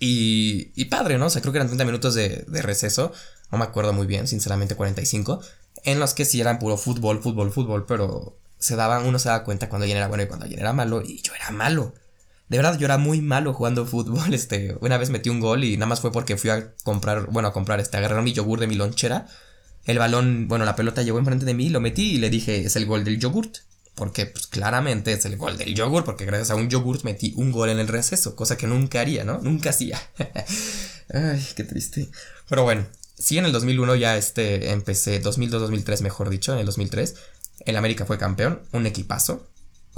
Y, 0.00 0.72
y 0.74 0.86
padre, 0.86 1.18
¿no? 1.18 1.26
O 1.26 1.30
sea, 1.30 1.42
creo 1.42 1.52
que 1.52 1.58
eran 1.58 1.68
30 1.68 1.84
minutos 1.84 2.14
de, 2.14 2.44
de 2.48 2.62
receso. 2.62 3.12
No 3.52 3.58
me 3.58 3.64
acuerdo 3.64 3.92
muy 3.92 4.06
bien, 4.06 4.26
sinceramente, 4.26 4.74
45. 4.74 5.40
En 5.84 6.00
los 6.00 6.14
que 6.14 6.24
sí 6.24 6.40
eran 6.40 6.58
puro 6.58 6.76
fútbol, 6.76 7.22
fútbol, 7.22 7.52
fútbol, 7.52 7.86
pero 7.86 8.36
se 8.58 8.76
daban, 8.76 9.06
uno 9.06 9.18
se 9.18 9.28
daba 9.28 9.44
cuenta 9.44 9.68
cuando 9.68 9.84
alguien 9.84 9.98
era 9.98 10.08
bueno 10.08 10.24
y 10.24 10.26
cuando 10.26 10.44
alguien 10.44 10.60
era 10.60 10.72
malo, 10.72 11.02
y 11.02 11.22
yo 11.22 11.34
era 11.34 11.50
malo. 11.50 11.94
De 12.48 12.56
verdad, 12.56 12.78
yo 12.78 12.86
era 12.86 12.98
muy 12.98 13.20
malo 13.20 13.52
jugando 13.52 13.86
fútbol. 13.86 14.34
Este, 14.38 14.76
una 14.80 14.98
vez 14.98 15.10
metí 15.10 15.30
un 15.30 15.40
gol 15.40 15.64
y 15.64 15.76
nada 15.76 15.86
más 15.86 16.00
fue 16.00 16.12
porque 16.12 16.36
fui 16.36 16.50
a 16.50 16.74
comprar, 16.84 17.26
bueno, 17.30 17.48
a 17.48 17.52
comprar 17.52 17.80
este, 17.80 17.96
agarrar 17.96 18.22
mi 18.22 18.32
yogur 18.32 18.60
de 18.60 18.66
mi 18.66 18.74
lonchera. 18.74 19.26
El 19.84 19.98
balón, 19.98 20.48
bueno, 20.48 20.64
la 20.64 20.76
pelota 20.76 21.02
llegó 21.02 21.18
enfrente 21.18 21.46
de 21.46 21.54
mí, 21.54 21.70
lo 21.70 21.80
metí 21.80 22.14
y 22.14 22.18
le 22.18 22.30
dije, 22.30 22.64
es 22.64 22.76
el 22.76 22.86
gol 22.86 23.04
del 23.04 23.18
yogurt. 23.18 23.58
Porque, 23.94 24.26
pues 24.26 24.46
claramente 24.46 25.12
es 25.12 25.24
el 25.24 25.36
gol 25.36 25.58
del 25.58 25.74
yogur, 25.74 26.04
porque 26.04 26.24
gracias 26.24 26.52
a 26.52 26.54
un 26.54 26.68
yogurt 26.68 27.02
metí 27.02 27.32
un 27.36 27.50
gol 27.50 27.68
en 27.68 27.80
el 27.80 27.88
receso, 27.88 28.36
cosa 28.36 28.56
que 28.56 28.68
nunca 28.68 29.00
haría, 29.00 29.24
¿no? 29.24 29.40
Nunca 29.40 29.70
hacía. 29.70 30.00
Ay, 31.12 31.44
qué 31.56 31.64
triste. 31.64 32.08
Pero 32.48 32.62
bueno, 32.62 32.86
sí, 33.18 33.38
en 33.38 33.46
el 33.46 33.50
2001 33.50 33.96
ya 33.96 34.16
este, 34.16 34.70
empecé, 34.70 35.20
2002-2003 35.20 36.02
mejor 36.02 36.30
dicho, 36.30 36.52
en 36.52 36.60
el 36.60 36.66
2003, 36.66 37.16
el 37.66 37.76
América 37.76 38.06
fue 38.06 38.18
campeón, 38.18 38.62
un 38.70 38.86
equipazo. 38.86 39.48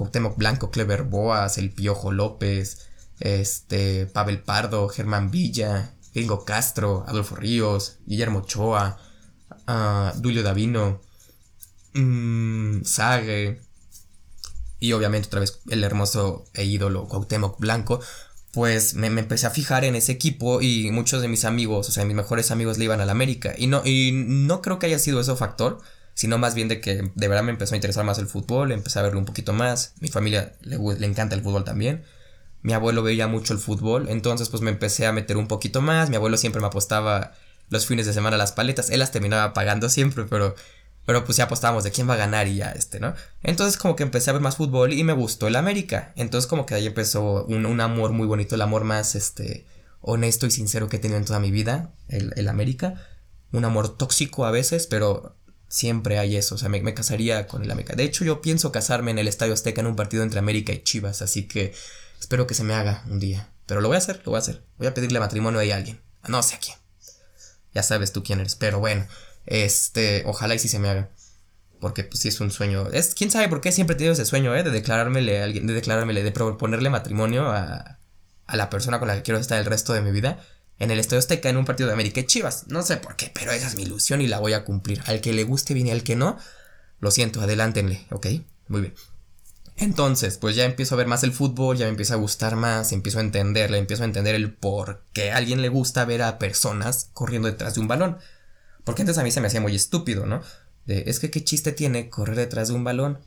Cuauhtémoc 0.01 0.39
Blanco, 0.39 0.71
Clever 0.71 1.03
Boas, 1.03 1.59
El 1.59 1.73
Piojo 1.73 2.11
López, 2.11 2.87
este, 3.21 4.07
Pavel 4.07 4.43
Pardo, 4.43 4.89
Germán 4.89 5.31
Villa, 5.31 5.93
Gringo 6.15 6.47
Castro, 6.47 7.05
Adolfo 7.07 7.37
Ríos, 7.37 7.99
Guillermo 8.07 8.39
Ochoa, 8.39 8.99
uh, 9.69 10.19
Dulio 10.19 10.43
Davino, 10.43 11.03
mmm, 11.93 12.83
Sague, 12.83 13.61
y 14.79 14.93
obviamente 14.93 15.27
otra 15.27 15.41
vez 15.41 15.61
el 15.69 15.85
hermoso 15.85 16.47
e 16.55 16.65
ídolo 16.65 17.07
Cuauhtémoc 17.07 17.61
Blanco, 17.61 18.01
pues 18.53 18.95
me, 18.95 19.11
me, 19.11 19.21
empecé 19.21 19.49
a 19.49 19.51
fijar 19.51 19.85
en 19.85 19.97
ese 19.97 20.13
equipo 20.13 20.63
y 20.63 20.91
muchos 20.91 21.21
de 21.21 21.29
mis 21.29 21.45
amigos, 21.45 21.91
o 21.91 21.93
sea, 21.93 22.07
mis 22.07 22.17
mejores 22.17 22.51
amigos 22.51 22.79
le 22.79 22.85
iban 22.85 23.03
al 23.03 23.11
América. 23.11 23.55
Y 23.59 23.67
no, 23.67 23.83
y 23.85 24.13
no 24.13 24.63
creo 24.63 24.79
que 24.79 24.87
haya 24.87 24.99
sido 24.99 25.21
eso 25.21 25.37
factor, 25.37 25.83
sino 26.15 26.39
más 26.39 26.55
bien 26.55 26.69
de 26.69 26.81
que 26.81 27.11
de 27.15 27.29
verdad 27.29 27.43
me 27.43 27.53
empezó 27.53 27.75
a 27.75 27.77
interesar 27.77 28.05
más 28.05 28.19
el 28.19 28.27
fútbol, 28.27 28.73
empecé 28.73 28.99
a 28.99 29.03
verlo 29.03 29.19
un 29.19 29.25
poquito 29.25 29.53
más. 29.53 29.95
Mi 30.01 30.09
familia 30.09 30.55
le, 30.63 30.79
le 30.79 31.07
encanta 31.07 31.35
el 31.35 31.43
fútbol 31.43 31.65
también. 31.65 32.05
Mi 32.63 32.75
abuelo 32.75 33.03
veía 33.03 33.27
mucho 33.27 33.55
el 33.55 33.59
fútbol, 33.59 34.09
entonces 34.09 34.49
pues 34.51 34.63
me 34.63 34.71
empecé 34.71 35.07
a 35.07 35.13
meter 35.13 35.37
un 35.37 35.49
poquito 35.49 35.81
más. 35.81 36.11
Mi 36.11 36.17
abuelo 36.17 36.37
siempre 36.37 36.61
me 36.61 36.67
apostaba 36.67 37.33
los 37.71 37.87
fines 37.87 38.07
de 38.07 38.13
semana 38.13 38.37
las 38.37 38.53
paletas, 38.53 38.91
él 38.91 38.99
las 38.99 39.13
terminaba 39.13 39.53
pagando 39.53 39.89
siempre, 39.89 40.25
pero 40.25 40.55
pero 41.07 41.25
pues 41.25 41.39
ya 41.39 41.45
apostábamos 41.45 41.83
de 41.83 41.91
quién 41.91 42.09
va 42.09 42.15
a 42.15 42.19
ganar 42.19 42.47
y 42.47 42.57
ya 42.57 42.71
este, 42.71 43.01
¿no? 43.01 43.15
Entonces 43.43 43.79
como 43.79 43.97
que 43.97 44.03
empecé 44.03 44.31
a 44.31 44.33
ver 44.33 44.43
más 44.43 44.57
fútbol 44.57 44.93
y 44.93 45.03
me 45.03 45.13
gustó 45.13 45.49
el 45.49 45.57
América. 45.57 46.13
Entonces 46.15 46.49
como 46.49 46.67
que 46.67 46.75
ahí 46.75 46.87
empezó 46.87 47.47
un, 47.47 47.67
un 47.67 47.81
amor 47.81 48.13
muy 48.13 48.27
bonito, 48.27 48.55
el 48.55 48.63
amor 48.63 48.85
más 48.85 49.15
este 49.15 49.67
honesto 50.03 50.47
y 50.47 50.51
sincero 50.51 50.89
que 50.89 50.97
he 50.97 51.01
tenido 51.01 51.19
en 51.19 51.25
toda 51.25 51.41
mi 51.41 51.51
vida, 51.51 51.91
el, 52.09 52.33
el 52.37 52.49
América. 52.49 52.95
Un 53.53 53.65
amor 53.65 53.97
tóxico 53.97 54.45
a 54.45 54.53
veces, 54.53 54.87
pero 54.87 55.35
siempre 55.71 56.19
hay 56.19 56.37
eso, 56.37 56.57
o 56.57 56.59
sea, 56.59 56.69
me, 56.69 56.93
casaría 56.93 57.47
con 57.47 57.63
el 57.63 57.71
América. 57.71 57.95
De 57.95 58.03
hecho, 58.03 58.25
yo 58.25 58.43
pienso 58.43 58.73
casarme 58.73 59.13
en 59.13 59.19
el 59.19 59.29
Estadio 59.29 59.55
Azteca 59.55 59.81
en 59.81 59.87
un 59.87 59.97
partido 59.97 60.23
entre 60.23 60.41
América 60.41 60.73
y 60.73 60.83
Chivas, 60.83 61.23
así 61.23 61.45
que 61.45 61.73
espero 62.19 62.47
que 62.47 62.55
se 62.55 62.65
me 62.65 62.75
haga 62.75 63.05
un 63.09 63.21
día. 63.21 63.49
Pero 63.67 63.81
lo 63.81 63.89
voy 63.89 63.95
a 63.95 63.99
hacer, 63.99 64.17
lo 64.25 64.33
voy 64.33 64.37
a 64.37 64.41
hacer. 64.41 64.65
Voy 64.79 64.89
a 64.89 64.95
pedirle 64.95 65.21
matrimonio 65.21 65.61
a 65.61 65.77
alguien. 65.77 66.01
No 66.27 66.43
sé 66.43 66.57
a 66.57 66.59
quién. 66.59 66.77
Ya 67.73 67.85
sabes 67.85 68.13
tú 68.13 68.25
quién 68.25 68.41
eres, 68.41 68.57
pero 68.57 68.81
bueno. 68.81 69.07
Este, 69.47 70.25
ojalá 70.27 70.57
y 70.57 70.59
sí 70.59 70.67
se 70.67 70.81
me 70.81 70.89
haga. 70.89 71.09
Porque 71.79 72.03
pues 72.03 72.21
sí 72.21 72.29
es 72.29 72.41
un 72.41 72.51
sueño. 72.51 72.89
Es, 72.89 73.15
quién 73.15 73.31
sabe 73.31 73.49
por 73.49 73.61
qué 73.61 73.71
siempre 73.71 73.95
he 73.95 73.97
tenido 73.97 74.13
ese 74.13 74.25
sueño, 74.25 74.55
eh, 74.57 74.65
de 74.65 74.71
declarármele 74.71 75.41
a 75.41 75.45
alguien, 75.45 75.69
de 75.69 75.73
declarármele, 75.73 76.25
de 76.25 76.33
proponerle 76.33 76.91
matrimonio 76.91 77.49
a, 77.49 78.01
a 78.47 78.57
la 78.57 78.71
persona 78.71 78.99
con 78.99 79.07
la 79.07 79.15
que 79.15 79.23
quiero 79.23 79.39
estar 79.39 79.59
el 79.59 79.67
resto 79.67 79.93
de 79.93 80.03
mi 80.03 80.11
vida. 80.11 80.45
En 80.81 80.91
el 80.91 80.99
Estadio 80.99 81.21
Azteca 81.21 81.49
en 81.49 81.59
un 81.59 81.65
partido 81.65 81.87
de 81.87 81.93
América 81.93 82.21
y 82.21 82.27
Chivas. 82.27 82.65
No 82.67 82.83
sé 82.83 82.97
por 82.97 83.15
qué, 83.15 83.31
pero 83.33 83.53
esa 83.53 83.69
es 83.69 83.77
mi 83.77 83.83
ilusión 83.83 84.21
y 84.21 84.27
la 84.27 84.41
voy 84.41 84.55
a 84.55 84.65
cumplir. 84.65 85.03
Al 85.07 85.21
que 85.21 85.33
le 85.33 85.45
guste 85.45 85.75
bien 85.75 85.87
y 85.87 85.91
al 85.93 86.03
que 86.03 86.17
no, 86.17 86.39
lo 86.99 87.11
siento, 87.11 87.41
adelántenle, 87.41 88.07
¿ok? 88.11 88.27
Muy 88.67 88.81
bien. 88.81 88.95
Entonces, 89.77 90.37
pues 90.37 90.57
ya 90.57 90.65
empiezo 90.65 90.95
a 90.95 90.99
ver 90.99 91.07
más 91.07 91.23
el 91.23 91.33
fútbol, 91.33 91.77
ya 91.77 91.87
me 91.87 91.91
empieza 91.91 92.15
a 92.15 92.19
gustar 92.19 92.57
más, 92.57 92.93
empiezo 92.93 93.19
a 93.19 93.23
entenderle, 93.23 93.79
empiezo 93.79 94.03
a 94.03 94.07
entender 94.07 94.35
el 94.35 94.53
por 94.53 95.05
qué 95.13 95.33
a 95.33 95.37
alguien 95.37 95.63
le 95.63 95.69
gusta 95.69 96.05
ver 96.05 96.23
a 96.23 96.39
personas 96.39 97.11
corriendo 97.15 97.49
detrás 97.49 97.75
de 97.75 97.81
un 97.81 97.89
balón. 97.89 98.19
Porque 98.85 99.03
antes 99.03 99.19
a 99.19 99.23
mí 99.23 99.31
se 99.31 99.41
me 99.41 99.47
hacía 99.47 99.61
muy 99.61 99.77
estúpido, 99.77 100.27
¿no? 100.27 100.43
Es 100.87 101.21
que 101.21 101.31
qué 101.31 101.45
chiste 101.45 101.73
tiene 101.73 102.11
correr 102.11 102.37
detrás 102.37 102.69
de 102.69 102.75
un 102.75 102.85
balón. 102.85 103.21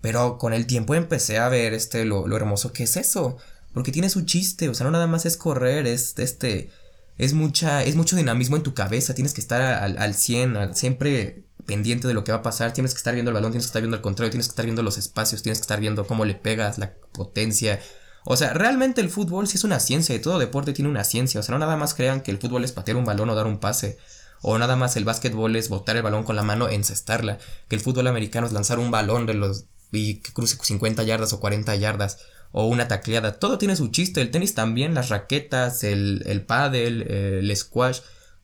Pero 0.00 0.38
con 0.38 0.52
el 0.52 0.66
tiempo 0.66 0.94
empecé 0.94 1.38
a 1.38 1.48
ver 1.48 1.72
este 1.74 2.04
lo, 2.04 2.26
lo 2.26 2.36
hermoso 2.36 2.72
que 2.72 2.84
es 2.84 2.96
eso. 2.96 3.36
Porque 3.72 3.92
tiene 3.92 4.10
su 4.10 4.22
chiste, 4.22 4.68
o 4.68 4.74
sea, 4.74 4.84
no 4.84 4.90
nada 4.90 5.06
más 5.06 5.26
es 5.26 5.36
correr, 5.36 5.86
es 5.86 6.14
este. 6.18 6.70
Es 7.18 7.32
mucha. 7.32 7.84
Es 7.84 7.96
mucho 7.96 8.16
dinamismo 8.16 8.56
en 8.56 8.62
tu 8.62 8.74
cabeza. 8.74 9.14
Tienes 9.14 9.34
que 9.34 9.40
estar 9.40 9.60
al, 9.60 9.98
al 9.98 10.14
100, 10.14 10.56
al, 10.56 10.76
siempre 10.76 11.44
pendiente 11.66 12.08
de 12.08 12.14
lo 12.14 12.24
que 12.24 12.32
va 12.32 12.38
a 12.38 12.42
pasar. 12.42 12.72
Tienes 12.72 12.92
que 12.92 12.98
estar 12.98 13.14
viendo 13.14 13.30
el 13.30 13.34
balón, 13.34 13.52
tienes 13.52 13.66
que 13.66 13.70
estar 13.70 13.82
viendo 13.82 13.96
el 13.96 14.02
contrario, 14.02 14.30
tienes 14.30 14.48
que 14.48 14.52
estar 14.52 14.64
viendo 14.64 14.82
los 14.82 14.98
espacios, 14.98 15.42
tienes 15.42 15.58
que 15.58 15.62
estar 15.62 15.80
viendo 15.80 16.06
cómo 16.06 16.24
le 16.24 16.34
pegas, 16.34 16.78
la 16.78 16.94
potencia. 17.12 17.80
O 18.24 18.36
sea, 18.36 18.54
realmente 18.54 19.00
el 19.00 19.10
fútbol 19.10 19.46
sí 19.46 19.56
es 19.56 19.64
una 19.64 19.80
ciencia 19.80 20.14
y 20.14 20.18
todo 20.18 20.38
deporte 20.38 20.72
tiene 20.72 20.90
una 20.90 21.04
ciencia. 21.04 21.40
O 21.40 21.42
sea, 21.42 21.52
no 21.52 21.58
nada 21.58 21.76
más 21.76 21.94
crean 21.94 22.20
que 22.22 22.30
el 22.30 22.38
fútbol 22.38 22.64
es 22.64 22.72
patear 22.72 22.96
un 22.96 23.04
balón 23.04 23.30
o 23.30 23.34
dar 23.34 23.46
un 23.46 23.58
pase. 23.58 23.98
O 24.40 24.58
nada 24.58 24.76
más 24.76 24.96
el 24.96 25.04
básquetbol 25.04 25.56
es 25.56 25.68
botar 25.68 25.96
el 25.96 26.02
balón 26.02 26.24
con 26.24 26.36
la 26.36 26.42
mano 26.42 26.68
encestarla. 26.68 27.38
Que 27.68 27.76
el 27.76 27.82
fútbol 27.82 28.06
americano 28.06 28.46
es 28.46 28.52
lanzar 28.52 28.78
un 28.78 28.90
balón 28.90 29.26
de 29.26 29.34
los. 29.34 29.66
y 29.92 30.20
que 30.20 30.32
cruce 30.32 30.56
50 30.60 31.02
yardas 31.02 31.32
o 31.32 31.40
40 31.40 31.74
yardas. 31.76 32.18
O 32.56 32.66
una 32.68 32.86
tacleada. 32.86 33.38
Todo 33.40 33.58
tiene 33.58 33.74
su 33.74 33.88
chiste. 33.88 34.20
El 34.20 34.30
tenis 34.30 34.54
también, 34.54 34.94
las 34.94 35.08
raquetas, 35.08 35.82
el, 35.82 36.22
el 36.26 36.42
paddle, 36.42 37.40
el 37.40 37.56
squash. 37.56 37.98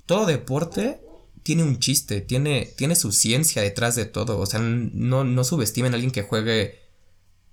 Todo 0.05 0.27
deporte 0.27 1.01
tiene 1.43 1.63
un 1.63 1.79
chiste, 1.79 2.21
tiene, 2.21 2.69
tiene 2.77 2.97
su 2.97 3.13
ciencia 3.13 3.63
detrás 3.63 3.95
de 3.95 4.05
todo. 4.07 4.39
O 4.39 4.47
sea, 4.47 4.61
no, 4.61 5.25
no 5.25 5.45
subestimen 5.45 5.93
a 5.93 5.95
alguien 5.95 6.13
que 6.13 6.23
juegue 6.23 6.81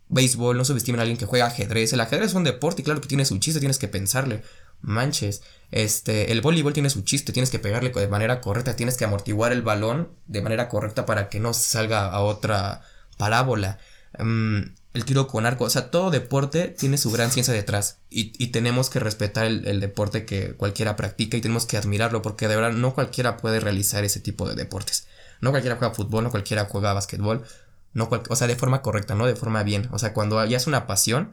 béisbol, 0.10 0.58
no 0.58 0.66
subestimen 0.66 1.00
a 1.00 1.04
alguien 1.04 1.18
que 1.18 1.26
juega 1.26 1.48
ajedrez. 1.48 1.94
El 1.94 2.02
ajedrez 2.02 2.30
es 2.30 2.34
un 2.34 2.44
deporte 2.44 2.82
y 2.82 2.86
claro 2.86 3.02
que 3.02 3.08
tiene 3.08 3.26
su 3.26 3.38
chiste, 3.38 3.60
tienes 3.60 3.78
que 3.78 3.88
pensarle. 3.88 4.44
manches. 4.82 5.42
Este, 5.72 6.32
el 6.32 6.42
voleibol 6.42 6.74
tiene 6.74 6.90
su 6.90 7.02
chiste, 7.02 7.34
tienes 7.34 7.50
que 7.50 7.60
pegarle 7.60 7.90
de 7.90 8.08
manera 8.08 8.42
correcta, 8.42 8.76
tienes 8.76 8.98
que 8.98 9.06
amortiguar 9.06 9.52
el 9.52 9.62
balón 9.62 10.10
de 10.28 10.42
manera 10.42 10.70
correcta 10.70 11.06
para 11.06 11.30
que 11.30 11.40
no 11.40 11.54
salga 11.54 12.08
a 12.08 12.22
otra 12.22 12.82
parábola. 13.18 13.80
Mm, 14.20 14.62
el 14.98 15.06
tiro 15.06 15.27
con 15.27 15.46
arco, 15.46 15.66
o 15.66 15.70
sea, 15.70 15.92
todo 15.92 16.10
deporte 16.10 16.70
tiene 16.70 16.98
su 16.98 17.12
gran 17.12 17.32
ciencia 17.32 17.54
detrás 17.54 18.00
y, 18.10 18.34
y 18.44 18.48
tenemos 18.48 18.89
que 18.89 19.00
respetar 19.00 19.46
el, 19.46 19.68
el, 19.68 19.80
deporte 19.80 20.25
que 20.25 20.54
cualquiera 20.54 20.96
practica 20.96 21.38
y 21.38 21.42
tenemos 21.42 21.66
que 21.66 21.77
admirarlo 21.77 22.22
porque 22.22 22.48
de 22.48 22.56
verdad 22.56 22.72
no 22.72 22.96
cualquiera 22.96 23.38
puede 23.38 23.60
realizar 23.60 24.04
ese 24.04 24.20
tipo 24.20 24.50
de 24.50 24.56
deportes. 24.56 25.08
No 25.39 25.51
cualquiera 25.51 25.77
juega 25.77 25.94
fútbol, 25.94 26.24
no 26.24 26.32
cualquiera 26.32 26.66
juega 26.66 26.94
básquetbol, 26.94 27.46
no 27.94 28.10
o 28.30 28.36
sea, 28.36 28.48
de 28.48 28.56
forma 28.56 28.82
correcta, 28.82 29.13
no 29.13 29.27
de 29.27 29.36
forma 29.36 29.63
bien. 29.63 29.88
O 29.92 30.00
sea, 30.00 30.13
cuando 30.13 30.44
ya 30.46 30.58
es 30.58 30.66
una 30.66 30.88
pasión, 30.88 31.32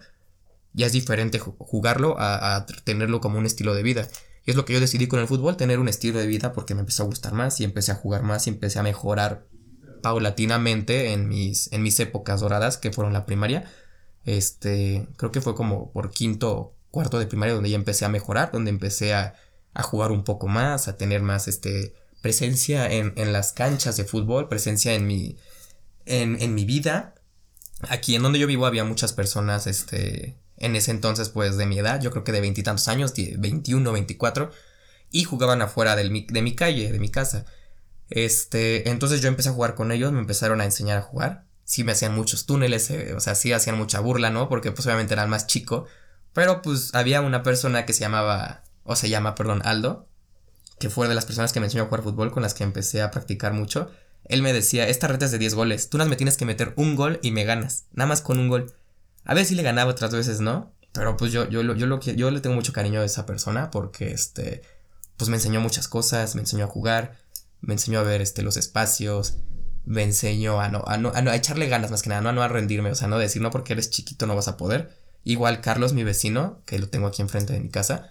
ya 0.74 0.86
es 0.86 0.92
diferente 0.92 1.38
jugarlo 1.38 2.18
a, 2.18 2.56
a 2.56 2.66
tenerlo 2.66 3.20
como 3.20 3.38
un 3.38 3.46
estilo 3.46 3.74
de 3.74 3.82
vida. 3.82 4.08
Y 4.44 4.50
es 4.50 4.56
lo 4.56 4.66
que 4.66 4.74
yo 4.74 4.80
decidí 4.80 5.06
con 5.06 5.20
el 5.20 5.26
fútbol, 5.26 5.56
tener 5.56 5.78
un 5.78 5.88
estilo 5.88 6.18
de 6.18 6.26
vida 6.26 6.52
porque 6.52 6.74
me 6.74 6.80
empezó 6.80 7.02
a 7.02 7.06
gustar 7.06 7.32
más 7.32 7.60
y 7.60 7.64
empecé 7.64 7.92
a 7.92 7.94
jugar 7.94 8.22
más 8.24 8.46
y 8.46 8.50
empecé 8.50 8.78
a 8.78 8.82
mejorar 8.82 9.46
paulatinamente 10.04 11.14
en 11.14 11.28
mis, 11.28 11.72
en 11.72 11.82
mis 11.82 11.98
épocas 11.98 12.42
doradas, 12.42 12.76
que 12.76 12.92
fueron 12.92 13.14
la 13.14 13.24
primaria. 13.24 13.64
Este, 14.26 15.08
creo 15.16 15.32
que 15.32 15.40
fue 15.40 15.54
como 15.54 15.90
por 15.92 16.10
quinto, 16.10 16.74
cuarto 16.90 17.18
de 17.18 17.26
primaria 17.26 17.54
donde 17.54 17.70
ya 17.70 17.76
empecé 17.76 18.04
a 18.04 18.10
mejorar, 18.10 18.52
donde 18.52 18.68
empecé 18.68 19.14
a, 19.14 19.34
a 19.72 19.82
jugar 19.82 20.12
un 20.12 20.22
poco 20.22 20.46
más, 20.46 20.88
a 20.88 20.98
tener 20.98 21.22
más, 21.22 21.48
este, 21.48 21.94
presencia 22.20 22.86
en, 22.92 23.14
en 23.16 23.32
las 23.32 23.54
canchas 23.54 23.96
de 23.96 24.04
fútbol, 24.04 24.46
presencia 24.46 24.92
en 24.92 25.06
mi, 25.06 25.38
en, 26.04 26.36
en 26.38 26.54
mi 26.54 26.66
vida. 26.66 27.14
Aquí 27.88 28.14
en 28.14 28.22
donde 28.22 28.38
yo 28.38 28.46
vivo 28.46 28.66
había 28.66 28.84
muchas 28.84 29.14
personas, 29.14 29.66
este, 29.66 30.36
en 30.58 30.76
ese 30.76 30.90
entonces, 30.90 31.30
pues, 31.30 31.56
de 31.56 31.64
mi 31.64 31.78
edad, 31.78 32.02
yo 32.02 32.10
creo 32.10 32.24
que 32.24 32.32
de 32.32 32.42
veintitantos 32.42 32.88
años, 32.88 33.14
21, 33.16 33.90
24, 33.90 34.50
y 35.10 35.24
jugaban 35.24 35.62
afuera 35.62 35.96
de 35.96 36.10
mi 36.10 36.54
calle, 36.54 36.92
de 36.92 36.98
mi 36.98 37.08
casa. 37.08 37.46
Este, 38.14 38.88
entonces 38.90 39.20
yo 39.22 39.28
empecé 39.28 39.48
a 39.48 39.52
jugar 39.52 39.74
con 39.74 39.90
ellos, 39.90 40.12
me 40.12 40.20
empezaron 40.20 40.60
a 40.60 40.64
enseñar 40.64 40.98
a 40.98 41.02
jugar. 41.02 41.46
Sí 41.64 41.82
me 41.82 41.90
hacían 41.90 42.14
muchos 42.14 42.46
túneles, 42.46 42.88
eh, 42.90 43.12
o 43.12 43.18
sea, 43.18 43.34
sí 43.34 43.52
hacían 43.52 43.76
mucha 43.76 43.98
burla, 43.98 44.30
¿no? 44.30 44.48
Porque 44.48 44.70
pues 44.70 44.86
obviamente 44.86 45.14
era 45.14 45.24
el 45.24 45.28
más 45.28 45.48
chico. 45.48 45.86
Pero 46.32 46.62
pues 46.62 46.94
había 46.94 47.22
una 47.22 47.42
persona 47.42 47.84
que 47.84 47.92
se 47.92 48.02
llamaba, 48.02 48.62
o 48.84 48.94
se 48.94 49.08
llama, 49.08 49.34
perdón, 49.34 49.62
Aldo, 49.64 50.06
que 50.78 50.90
fue 50.90 51.08
de 51.08 51.16
las 51.16 51.26
personas 51.26 51.52
que 51.52 51.58
me 51.58 51.66
enseñó 51.66 51.82
a 51.82 51.86
jugar 51.86 52.04
fútbol, 52.04 52.30
con 52.30 52.44
las 52.44 52.54
que 52.54 52.62
empecé 52.62 53.02
a 53.02 53.10
practicar 53.10 53.52
mucho. 53.52 53.90
Él 54.26 54.42
me 54.42 54.52
decía, 54.52 54.86
esta 54.86 55.08
reta 55.08 55.24
es 55.24 55.32
de 55.32 55.38
10 55.38 55.54
goles, 55.56 55.90
tú 55.90 55.98
nada 55.98 56.08
me 56.08 56.14
tienes 56.14 56.36
que 56.36 56.44
meter 56.44 56.72
un 56.76 56.94
gol 56.94 57.18
y 57.20 57.32
me 57.32 57.42
ganas, 57.42 57.86
nada 57.94 58.06
más 58.06 58.22
con 58.22 58.38
un 58.38 58.48
gol. 58.48 58.72
A 59.24 59.34
veces 59.34 59.48
sí 59.48 59.54
le 59.56 59.64
ganaba, 59.64 59.90
otras 59.90 60.12
veces 60.12 60.38
no, 60.38 60.72
pero 60.92 61.16
pues 61.16 61.32
yo, 61.32 61.48
yo, 61.48 61.62
yo, 61.62 61.74
yo, 61.74 61.86
lo, 61.88 62.00
yo 62.00 62.30
le 62.30 62.40
tengo 62.40 62.54
mucho 62.54 62.72
cariño 62.72 63.00
a 63.00 63.04
esa 63.04 63.26
persona 63.26 63.72
porque, 63.72 64.12
este, 64.12 64.62
pues 65.16 65.28
me 65.30 65.36
enseñó 65.36 65.60
muchas 65.60 65.88
cosas, 65.88 66.36
me 66.36 66.42
enseñó 66.42 66.64
a 66.64 66.68
jugar, 66.68 67.23
me 67.66 67.74
enseñó 67.74 68.00
a 68.00 68.02
ver 68.02 68.20
este, 68.20 68.42
los 68.42 68.56
espacios, 68.56 69.38
me 69.84 70.02
enseñó 70.02 70.60
a 70.60 70.68
no, 70.68 70.84
a 70.86 70.96
no, 70.96 71.12
a 71.14 71.20
no 71.22 71.30
a 71.30 71.36
echarle 71.36 71.68
ganas 71.68 71.90
más 71.90 72.02
que 72.02 72.08
nada, 72.08 72.20
no 72.20 72.30
a 72.30 72.32
no 72.32 72.42
a 72.42 72.48
rendirme, 72.48 72.90
o 72.90 72.94
sea, 72.94 73.08
no 73.08 73.18
decir 73.18 73.42
no 73.42 73.50
porque 73.50 73.72
eres 73.74 73.90
chiquito 73.90 74.26
no 74.26 74.34
vas 74.34 74.48
a 74.48 74.56
poder. 74.56 74.96
Igual 75.24 75.60
Carlos, 75.60 75.92
mi 75.92 76.04
vecino, 76.04 76.62
que 76.66 76.78
lo 76.78 76.88
tengo 76.88 77.06
aquí 77.06 77.22
enfrente 77.22 77.52
de 77.52 77.60
mi 77.60 77.70
casa, 77.70 78.10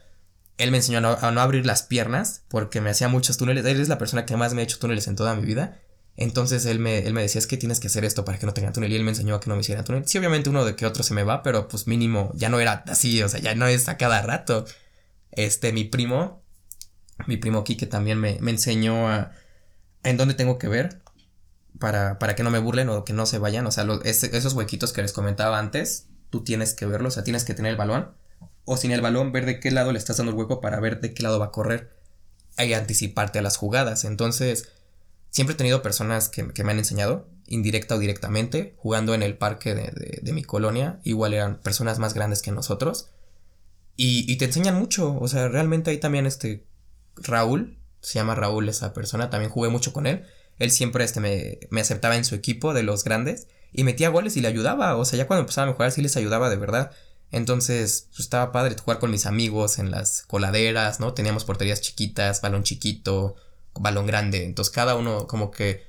él 0.57 0.72
me 0.72 0.77
enseñó 0.77 1.00
a 1.00 1.01
no, 1.01 1.17
a 1.19 1.31
no 1.31 1.41
abrir 1.41 1.65
las 1.65 1.83
piernas 1.83 2.43
porque 2.48 2.81
me 2.81 2.89
hacía 2.89 3.07
muchos 3.07 3.38
túneles. 3.38 3.65
Él 3.65 3.79
es 3.79 3.88
la 3.88 3.98
persona 3.98 4.25
que 4.25 4.38
más 4.38 4.53
me 4.53 4.62
ha 4.62 4.63
hecho 4.63 4.79
túneles 4.79 5.07
en 5.07 5.15
toda 5.15 5.36
mi 5.36 5.45
vida. 5.45 5.79
Entonces 6.15 6.65
él 6.67 6.77
me, 6.77 7.00
él 7.00 7.13
me 7.13 7.24
decía, 7.24 7.39
es 7.39 7.48
que 7.48 7.57
tienes 7.57 7.79
que 7.79 7.88
hacer 7.88 8.05
esto 8.05 8.24
para 8.24 8.38
que 8.38 8.45
no 8.45 8.53
tenga 8.53 8.72
túnel. 8.72 8.91
Y 8.91 8.95
él 8.95 9.03
me 9.03 9.10
enseñó 9.10 9.36
a 9.36 9.39
que 9.39 9.50
no 9.50 9.55
me 9.55 9.62
hiciera 9.62 9.83
túnel. 9.83 10.07
Sí, 10.07 10.17
obviamente 10.17 10.50
uno 10.50 10.63
de 10.63 10.75
que 10.75 10.86
otro 10.86 11.03
se 11.03 11.13
me 11.13 11.24
va, 11.24 11.41
pero 11.41 11.67
pues 11.67 11.88
mínimo 11.88 12.31
ya 12.36 12.50
no 12.50 12.60
era 12.60 12.83
así, 12.88 13.22
o 13.24 13.29
sea, 13.29 13.39
ya 13.39 13.55
no 13.55 13.67
es 13.67 13.89
a 13.89 13.98
cada 13.98 14.22
rato. 14.22 14.65
Este, 15.31 15.74
mi 15.74 15.86
primo, 15.86 16.43
mi 17.25 17.38
primo 17.38 17.63
Kike 17.63 17.88
también 17.88 18.19
me, 18.19 18.38
me 18.41 18.51
enseñó 18.51 19.10
a, 19.10 19.31
en 20.03 20.17
dónde 20.17 20.33
tengo 20.33 20.57
que 20.57 20.67
ver 20.67 21.01
para, 21.79 22.19
para 22.19 22.36
que 22.36 22.43
no 22.43 22.51
me 22.51 22.60
burlen 22.60 22.89
o 22.89 23.05
que 23.05 23.13
no 23.13 23.25
se 23.25 23.38
vayan. 23.38 23.65
O 23.65 23.72
sea, 23.72 23.86
esos 24.03 24.53
huequitos 24.53 24.93
que 24.93 25.01
les 25.01 25.13
comentaba 25.13 25.60
antes, 25.60 26.07
tú 26.29 26.43
tienes 26.43 26.74
que 26.74 26.86
verlos, 26.86 27.13
o 27.13 27.15
sea, 27.15 27.24
tienes 27.24 27.43
que 27.43 27.53
tener 27.53 27.72
el 27.72 27.77
balón. 27.77 28.12
O 28.65 28.77
sin 28.77 28.91
el 28.91 29.01
balón, 29.01 29.31
ver 29.31 29.45
de 29.45 29.60
qué 29.60 29.72
lado 29.72 29.91
le 29.91 29.98
estás 29.98 30.17
dando 30.17 30.31
el 30.31 30.38
hueco 30.38 30.62
para 30.62 30.79
ver 30.79 31.01
de 31.01 31.13
qué 31.13 31.24
lado 31.24 31.39
va 31.39 31.48
a 31.48 31.51
correr. 31.51 31.91
Y 32.57 32.74
anticiparte 32.74 33.39
a 33.39 33.41
las 33.41 33.57
jugadas. 33.57 34.05
Entonces, 34.05 34.69
siempre 35.29 35.55
he 35.55 35.57
tenido 35.57 35.81
personas 35.81 36.29
que, 36.29 36.48
que 36.53 36.63
me 36.63 36.72
han 36.72 36.77
enseñado, 36.77 37.27
indirecta 37.48 37.95
o 37.95 38.00
directamente, 38.00 38.75
jugando 38.77 39.13
en 39.13 39.24
el 39.24 39.38
parque 39.38 39.74
de, 39.75 39.91
de, 39.91 40.19
de, 40.22 40.33
mi 40.33 40.43
colonia. 40.43 41.00
Igual 41.03 41.33
eran 41.33 41.60
personas 41.60 42.00
más 42.00 42.13
grandes 42.13 42.41
que 42.41 42.51
nosotros. 42.51 43.10
Y, 43.98 44.31
y 44.31 44.38
te 44.38 44.45
enseñan 44.45 44.75
mucho. 44.75 45.17
O 45.19 45.27
sea, 45.27 45.50
realmente 45.50 45.91
ahí 45.91 45.98
también 45.98 46.25
este 46.25 46.65
Raúl, 47.15 47.77
se 48.03 48.19
llama 48.19 48.36
Raúl 48.36 48.69
esa 48.69 48.93
persona, 48.93 49.29
también 49.29 49.51
jugué 49.51 49.69
mucho 49.69 49.93
con 49.93 50.05
él. 50.05 50.25
Él 50.60 50.69
siempre 50.69 51.03
este, 51.03 51.19
me, 51.19 51.60
me 51.72 51.81
aceptaba 51.81 52.15
en 52.15 52.25
su 52.25 52.36
equipo 52.36 52.74
de 52.74 52.83
los 52.83 53.03
grandes 53.03 53.48
y 53.72 53.83
metía 53.83 54.10
goles 54.10 54.38
y 54.38 54.41
le 54.41 54.50
ayudaba. 54.50 54.95
O 54.98 55.05
sea, 55.05 55.17
ya 55.17 55.25
cuando 55.25 55.41
empezaba 55.41 55.67
a 55.67 55.72
mejorar 55.72 55.91
sí 55.91 56.01
les 56.01 56.15
ayudaba 56.17 56.50
de 56.50 56.57
verdad. 56.57 56.91
Entonces, 57.31 58.10
pues 58.12 58.19
estaba 58.19 58.51
padre 58.51 58.75
jugar 58.77 59.00
con 59.00 59.10
mis 59.10 59.25
amigos 59.25 59.79
en 59.79 59.89
las 59.89 60.22
coladeras, 60.24 61.00
¿no? 61.00 61.15
Teníamos 61.15 61.45
porterías 61.45 61.81
chiquitas, 61.81 62.41
balón 62.41 62.62
chiquito, 62.62 63.36
balón 63.74 64.05
grande. 64.05 64.45
Entonces, 64.45 64.72
cada 64.72 64.95
uno 64.95 65.25
como 65.25 65.50
que 65.50 65.88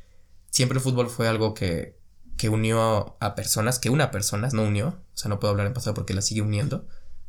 siempre 0.50 0.78
el 0.78 0.82
fútbol 0.82 1.10
fue 1.10 1.28
algo 1.28 1.52
que, 1.52 1.98
que 2.38 2.48
unió 2.48 3.16
a 3.20 3.34
personas, 3.34 3.78
que 3.78 3.90
una 3.90 4.10
persona, 4.10 4.48
no 4.52 4.62
unió. 4.62 4.88
O 4.88 5.16
sea, 5.16 5.28
no 5.28 5.38
puedo 5.38 5.50
hablar 5.50 5.66
en 5.66 5.74
pasado 5.74 5.92
porque 5.92 6.14
la 6.14 6.22
sigue 6.22 6.40
uniendo. 6.40 6.86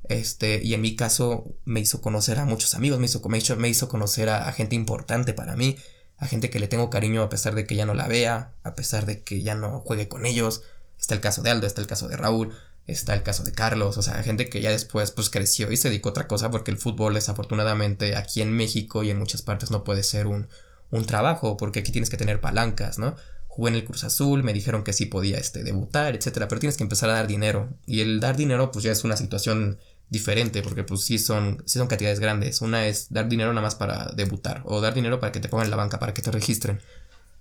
Este, 0.10 0.62
y 0.64 0.74
en 0.74 0.82
mi 0.82 0.96
caso 0.96 1.56
me 1.66 1.80
hizo 1.80 2.02
conocer 2.02 2.40
a 2.40 2.46
muchos 2.46 2.76
amigos, 2.76 3.00
me 3.00 3.06
hizo, 3.06 3.22
me 3.28 3.38
hizo, 3.38 3.56
me 3.56 3.70
hizo 3.70 3.90
conocer 3.90 4.30
a, 4.30 4.52
gente 4.52 4.76
importante 4.76 5.34
para 5.34 5.56
mí, 5.56 5.78
a 6.18 6.28
gente 6.28 6.50
que 6.50 6.60
le 6.60 6.68
tengo 6.68 6.90
cariño 6.90 7.24
a 7.24 7.30
pesar 7.30 7.56
de 7.56 7.66
que 7.66 7.76
ya 7.76 7.86
no 7.86 7.94
la 7.94 8.08
vea, 8.08 8.54
a 8.64 8.76
pesar 8.76 9.06
de 9.06 9.24
que 9.24 9.42
ya 9.42 9.56
no 9.56 9.80
juegue 9.80 10.08
con 10.08 10.26
ellos. 10.26 10.64
Está 11.00 11.14
el 11.16 11.22
caso 11.22 11.42
de 11.42 11.50
Aldo, 11.50 11.68
está 11.68 11.82
el 11.82 11.88
caso 11.88 12.08
de 12.08 12.18
Raúl, 12.18 12.54
está 12.88 13.14
el 13.14 13.24
caso 13.24 13.44
de 13.44 13.52
Carlos, 13.52 13.98
o 13.98 14.02
sea, 14.02 14.22
gente 14.24 14.48
que 14.48 14.62
ya 14.62 14.70
después 14.72 15.12
pues 15.12 15.30
creció 15.30 15.72
y 15.72 15.78
se 15.78 15.90
dedicó 15.90 16.10
a 16.10 16.12
otra 16.12 16.28
cosa 16.28 16.52
porque 16.52 16.72
el 16.72 16.78
fútbol 16.78 17.16
desafortunadamente 17.16 18.16
aquí 18.16 18.42
en 18.42 18.54
México 18.54 19.04
y 19.04 19.10
en 19.10 19.20
muchas 19.20 19.42
partes 19.42 19.72
no 19.72 19.84
puede 19.84 20.04
ser 20.04 20.28
un, 20.28 20.48
un 20.92 21.06
trabajo 21.06 21.58
porque 21.58 21.80
aquí 21.80 21.92
tienes 21.92 22.10
que 22.10 22.18
tener 22.18 22.40
palancas, 22.40 23.00
¿no? 23.00 23.16
Jugué 23.48 23.70
en 23.72 23.76
el 23.76 23.86
Cruz 23.86 24.04
Azul, 24.04 24.44
me 24.44 24.54
dijeron 24.54 24.84
que 24.84 24.94
sí 24.94 25.06
podía 25.06 25.38
este, 25.38 25.64
debutar, 25.64 26.16
etcétera, 26.16 26.48
pero 26.48 26.60
tienes 26.60 26.78
que 26.78 26.84
empezar 26.84 27.10
a 27.10 27.14
dar 27.14 27.28
dinero. 27.28 27.70
Y 27.86 28.02
el 28.02 28.20
dar 28.20 28.36
dinero, 28.36 28.70
pues 28.70 28.84
ya 28.84 28.92
es 28.92 29.06
una 29.06 29.16
situación 29.16 29.80
diferente, 30.10 30.62
porque 30.62 30.84
pues 30.84 31.02
sí 31.02 31.18
son, 31.20 31.64
sí 31.66 31.80
son 31.80 31.88
cantidades 31.88 32.20
grandes. 32.20 32.62
Una 32.62 32.88
es 32.88 33.12
dar 33.12 33.28
dinero 33.28 33.52
nada 33.52 33.62
más 33.62 33.76
para 33.76 34.12
debutar, 34.16 34.62
o 34.66 34.82
dar 34.82 34.94
dinero 34.94 35.20
para 35.20 35.32
que 35.32 35.40
te 35.40 35.50
pongan 35.50 35.66
en 35.66 35.72
la 35.72 35.78
banca, 35.78 36.00
para 36.00 36.14
que 36.14 36.22
te 36.22 36.32
registren. 36.32 36.80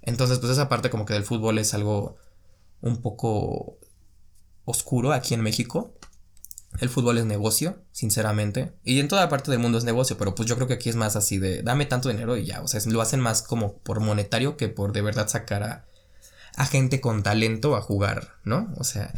Entonces, 0.02 0.38
pues 0.38 0.52
esa 0.52 0.68
parte 0.68 0.90
como 0.90 1.06
que 1.06 1.14
del 1.14 1.24
fútbol 1.24 1.58
es 1.58 1.74
algo 1.74 2.16
un 2.80 3.00
poco 3.00 3.78
oscuro 4.64 5.12
aquí 5.12 5.34
en 5.34 5.40
México. 5.40 5.94
El 6.80 6.88
fútbol 6.88 7.18
es 7.18 7.24
negocio, 7.24 7.78
sinceramente. 7.92 8.74
Y 8.82 8.98
en 8.98 9.08
toda 9.08 9.28
parte 9.28 9.50
del 9.50 9.60
mundo 9.60 9.78
es 9.78 9.84
negocio, 9.84 10.18
pero 10.18 10.34
pues 10.34 10.48
yo 10.48 10.56
creo 10.56 10.66
que 10.66 10.74
aquí 10.74 10.90
es 10.90 10.96
más 10.96 11.14
así 11.16 11.38
de 11.38 11.62
dame 11.62 11.86
tanto 11.86 12.08
dinero 12.08 12.36
y 12.36 12.44
ya. 12.44 12.62
O 12.62 12.68
sea, 12.68 12.80
lo 12.86 13.00
hacen 13.00 13.20
más 13.20 13.42
como 13.42 13.78
por 13.78 14.00
monetario 14.00 14.56
que 14.56 14.68
por 14.68 14.92
de 14.92 15.02
verdad 15.02 15.28
sacar 15.28 15.62
a, 15.62 15.86
a 16.56 16.66
gente 16.66 17.00
con 17.00 17.22
talento 17.22 17.76
a 17.76 17.80
jugar, 17.80 18.34
¿no? 18.44 18.72
O 18.76 18.84
sea, 18.84 19.14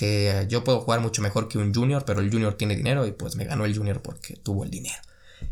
que 0.00 0.46
yo 0.48 0.64
puedo 0.64 0.80
jugar 0.80 1.00
mucho 1.00 1.20
mejor 1.20 1.46
que 1.46 1.58
un 1.58 1.74
junior, 1.74 2.06
pero 2.06 2.20
el 2.20 2.30
junior 2.30 2.54
tiene 2.54 2.74
dinero 2.74 3.06
y 3.06 3.12
pues 3.12 3.36
me 3.36 3.44
ganó 3.44 3.66
el 3.66 3.76
junior 3.76 4.00
porque 4.00 4.34
tuvo 4.34 4.64
el 4.64 4.70
dinero. 4.70 4.96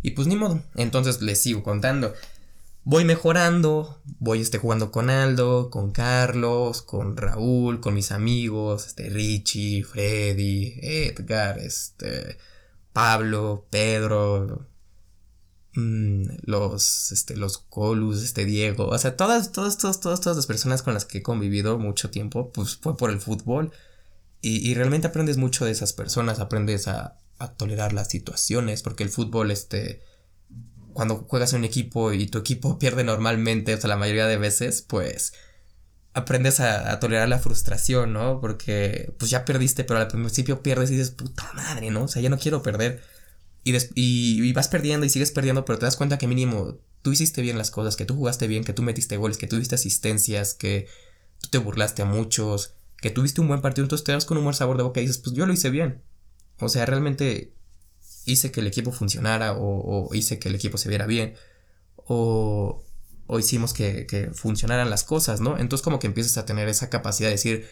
Y 0.00 0.12
pues 0.12 0.26
ni 0.26 0.36
modo, 0.36 0.62
entonces 0.74 1.20
les 1.20 1.38
sigo 1.38 1.62
contando. 1.62 2.14
Voy 2.82 3.04
mejorando, 3.04 4.00
voy 4.18 4.40
este, 4.40 4.56
jugando 4.56 4.90
con 4.90 5.10
Aldo, 5.10 5.68
con 5.68 5.90
Carlos, 5.90 6.80
con 6.80 7.18
Raúl, 7.18 7.80
con 7.80 7.92
mis 7.92 8.10
amigos, 8.10 8.86
este, 8.86 9.10
Richie, 9.10 9.84
Freddy, 9.84 10.78
Edgar, 10.80 11.58
este, 11.58 12.38
Pablo, 12.94 13.66
Pedro, 13.68 14.66
mmm, 15.74 16.22
los, 16.40 17.12
este, 17.12 17.36
los 17.36 17.58
Colus, 17.58 18.22
este, 18.22 18.46
Diego, 18.46 18.86
o 18.86 18.96
sea, 18.96 19.14
todas, 19.14 19.52
todas, 19.52 19.76
todas, 19.76 20.00
todas, 20.00 20.22
todas 20.22 20.38
las 20.38 20.46
personas 20.46 20.80
con 20.82 20.94
las 20.94 21.04
que 21.04 21.18
he 21.18 21.22
convivido 21.22 21.78
mucho 21.78 22.08
tiempo, 22.08 22.50
pues 22.50 22.76
fue 22.76 22.96
por 22.96 23.10
el 23.10 23.20
fútbol. 23.20 23.72
Y, 24.40 24.72
realmente 24.74 25.08
aprendes 25.08 25.36
mucho 25.36 25.64
de 25.64 25.72
esas 25.72 25.92
personas, 25.92 26.38
aprendes 26.38 26.86
a, 26.86 27.18
a, 27.38 27.52
tolerar 27.54 27.92
las 27.92 28.08
situaciones, 28.08 28.82
porque 28.82 29.02
el 29.02 29.10
fútbol, 29.10 29.50
este, 29.50 30.02
cuando 30.92 31.26
juegas 31.28 31.52
en 31.52 31.60
un 31.60 31.64
equipo 31.64 32.12
y 32.12 32.26
tu 32.28 32.38
equipo 32.38 32.78
pierde 32.78 33.02
normalmente, 33.02 33.74
o 33.74 33.80
sea, 33.80 33.88
la 33.88 33.96
mayoría 33.96 34.26
de 34.26 34.36
veces, 34.36 34.82
pues 34.82 35.32
aprendes 36.14 36.60
a, 36.60 36.92
a 36.92 37.00
tolerar 37.00 37.28
la 37.28 37.38
frustración, 37.38 38.12
¿no? 38.12 38.40
Porque 38.40 39.12
pues 39.18 39.30
ya 39.30 39.44
perdiste, 39.44 39.84
pero 39.84 40.00
al 40.00 40.08
principio 40.08 40.62
pierdes 40.62 40.90
y 40.90 40.96
dices, 40.96 41.10
puta 41.10 41.50
madre, 41.54 41.90
¿no? 41.90 42.04
O 42.04 42.08
sea, 42.08 42.22
ya 42.22 42.30
no 42.30 42.38
quiero 42.38 42.62
perder. 42.62 43.02
Y, 43.64 43.76
y, 43.76 44.42
y 44.42 44.52
vas 44.52 44.68
perdiendo 44.68 45.04
y 45.04 45.10
sigues 45.10 45.32
perdiendo, 45.32 45.64
pero 45.64 45.78
te 45.78 45.84
das 45.84 45.96
cuenta 45.96 46.18
que 46.18 46.26
mínimo 46.26 46.78
tú 47.02 47.12
hiciste 47.12 47.42
bien 47.42 47.58
las 47.58 47.70
cosas, 47.70 47.96
que 47.96 48.04
tú 48.04 48.14
jugaste 48.14 48.46
bien, 48.46 48.64
que 48.64 48.72
tú 48.72 48.82
metiste 48.82 49.16
goles, 49.16 49.36
que 49.36 49.46
tuviste 49.46 49.74
asistencias, 49.74 50.54
que 50.54 50.86
tú 51.40 51.48
te 51.50 51.58
burlaste 51.58 52.02
a 52.02 52.04
muchos 52.04 52.77
que 53.00 53.10
tuviste 53.10 53.40
un 53.40 53.48
buen 53.48 53.60
partido, 53.60 53.84
entonces 53.84 54.04
te 54.04 54.12
das 54.12 54.24
con 54.24 54.38
un 54.38 54.44
buen 54.44 54.54
sabor 54.54 54.76
de 54.76 54.82
boca 54.82 55.00
y 55.00 55.06
dices, 55.06 55.18
pues 55.18 55.34
yo 55.34 55.46
lo 55.46 55.52
hice 55.52 55.70
bien. 55.70 56.02
O 56.58 56.68
sea, 56.68 56.86
realmente 56.86 57.54
hice 58.24 58.50
que 58.50 58.60
el 58.60 58.66
equipo 58.66 58.92
funcionara 58.92 59.54
o, 59.56 60.08
hice 60.14 60.38
que 60.38 60.48
el 60.48 60.54
equipo 60.54 60.78
se 60.78 60.88
viera 60.88 61.06
bien 61.06 61.34
o, 61.96 62.84
o 63.26 63.38
hicimos 63.38 63.72
que, 63.72 64.06
que 64.06 64.30
funcionaran 64.32 64.90
las 64.90 65.04
cosas, 65.04 65.40
¿no? 65.40 65.58
Entonces 65.58 65.84
como 65.84 65.98
que 65.98 66.06
empiezas 66.06 66.36
a 66.38 66.46
tener 66.46 66.68
esa 66.68 66.90
capacidad 66.90 67.28
de 67.28 67.34
decir, 67.34 67.66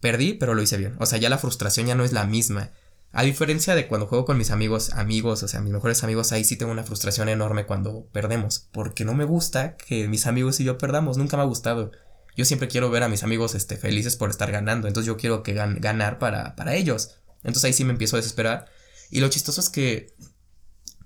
perdí, 0.00 0.34
pero 0.34 0.54
lo 0.54 0.62
hice 0.62 0.76
bien. 0.76 0.96
O 0.98 1.06
sea, 1.06 1.18
ya 1.18 1.28
la 1.28 1.38
frustración 1.38 1.86
ya 1.86 1.94
no 1.94 2.04
es 2.04 2.12
la 2.12 2.24
misma. 2.24 2.70
A 3.12 3.24
diferencia 3.24 3.74
de 3.74 3.88
cuando 3.88 4.06
juego 4.06 4.24
con 4.24 4.38
mis 4.38 4.50
amigos, 4.50 4.92
amigos, 4.92 5.42
o 5.42 5.48
sea, 5.48 5.60
mis 5.60 5.72
mejores 5.72 6.04
amigos, 6.04 6.30
ahí 6.30 6.44
sí 6.44 6.56
tengo 6.56 6.70
una 6.70 6.84
frustración 6.84 7.28
enorme 7.28 7.66
cuando 7.66 8.06
perdemos. 8.12 8.68
Porque 8.72 9.04
no 9.04 9.14
me 9.14 9.24
gusta 9.24 9.76
que 9.76 10.06
mis 10.06 10.26
amigos 10.26 10.60
y 10.60 10.64
yo 10.64 10.78
perdamos, 10.78 11.18
nunca 11.18 11.36
me 11.36 11.42
ha 11.42 11.46
gustado. 11.46 11.90
Yo 12.36 12.44
siempre 12.44 12.68
quiero 12.68 12.90
ver 12.90 13.02
a 13.02 13.08
mis 13.08 13.22
amigos 13.22 13.54
este, 13.54 13.76
felices 13.76 14.16
por 14.16 14.30
estar 14.30 14.50
ganando, 14.50 14.88
entonces 14.88 15.06
yo 15.06 15.16
quiero 15.16 15.42
que 15.42 15.54
gan 15.54 15.80
ganar 15.80 16.18
para, 16.18 16.56
para 16.56 16.74
ellos. 16.74 17.16
Entonces 17.38 17.64
ahí 17.64 17.72
sí 17.72 17.84
me 17.84 17.92
empiezo 17.92 18.16
a 18.16 18.18
desesperar. 18.18 18.66
Y 19.10 19.20
lo 19.20 19.28
chistoso 19.28 19.60
es 19.60 19.68
que 19.68 20.14